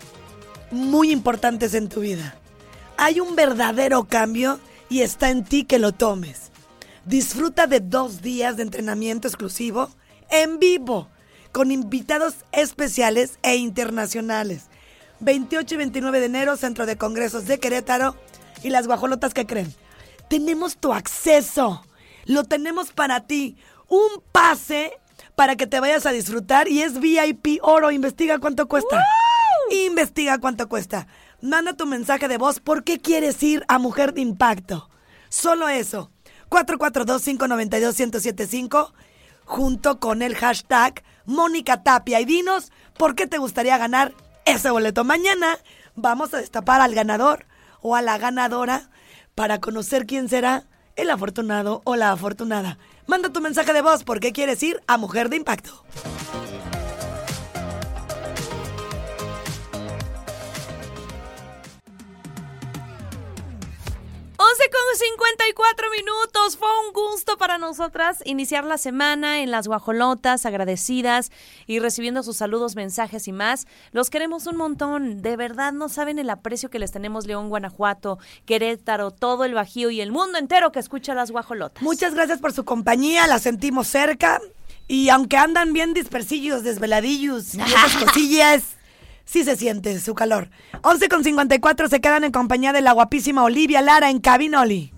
[0.70, 2.36] muy importantes en tu vida.
[2.97, 6.52] Hay un verdadero cambio y está en ti que lo tomes.
[7.06, 9.89] Disfruta de dos días de entrenamiento exclusivo
[10.32, 11.07] en vivo
[11.51, 14.63] con invitados especiales e internacionales.
[15.19, 18.15] 28 y 29 de enero, Centro de Congresos de Querétaro.
[18.63, 19.73] Y las guajolotas que creen.
[20.29, 21.84] Tenemos tu acceso.
[22.25, 23.57] Lo tenemos para ti.
[23.88, 24.93] Un pase
[25.36, 27.91] para que te vayas a disfrutar y es VIP oro.
[27.91, 29.03] Investiga cuánto cuesta.
[29.71, 31.07] Investiga cuánto cuesta.
[31.41, 32.59] Manda tu mensaje de voz.
[32.59, 34.91] ¿Por qué quieres ir a Mujer de Impacto?
[35.29, 36.11] Solo eso.
[36.49, 38.93] 442-592-1075
[39.46, 42.20] junto con el hashtag Mónica Tapia.
[42.20, 44.14] Y dinos por qué te gustaría ganar
[44.46, 45.04] ese boleto.
[45.04, 45.58] Mañana
[45.96, 47.46] vamos a destapar al ganador
[47.82, 48.89] o a la ganadora
[49.36, 50.66] para conocer quién será
[50.96, 52.78] el afortunado o la afortunada.
[53.08, 55.84] Manda tu mensaje de voz por qué quieres ir a Mujer de Impacto.
[64.52, 66.58] 11 con 54 minutos.
[66.58, 71.32] Fue un gusto para nosotras iniciar la semana en las guajolotas, agradecidas
[71.68, 73.66] y recibiendo sus saludos, mensajes y más.
[73.93, 75.22] Los queremos un montón.
[75.22, 79.89] De verdad no saben el aprecio que les tenemos León, Guanajuato, Querétaro, todo el Bajío
[79.89, 81.82] y el mundo entero que escucha las guajolotas.
[81.82, 84.41] Muchas gracias por su compañía, la sentimos cerca.
[84.89, 88.64] Y aunque andan bien dispersillos, desveladillos y esas cosillas,
[89.32, 90.49] sí se siente su calor.
[90.84, 94.93] 11 con 54 se quedan en compañía de la guapísima Olivia Lara en Cabinoli.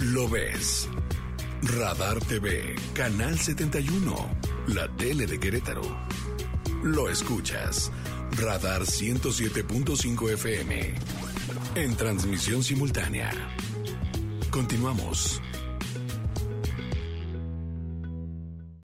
[0.00, 0.88] Lo ves,
[1.62, 4.14] Radar TV, Canal 71,
[4.68, 5.82] la tele de Querétaro.
[6.82, 7.90] Lo escuchas.
[8.40, 10.94] Radar 107.5 FM.
[11.74, 13.30] En transmisión simultánea.
[14.50, 15.40] Continuamos.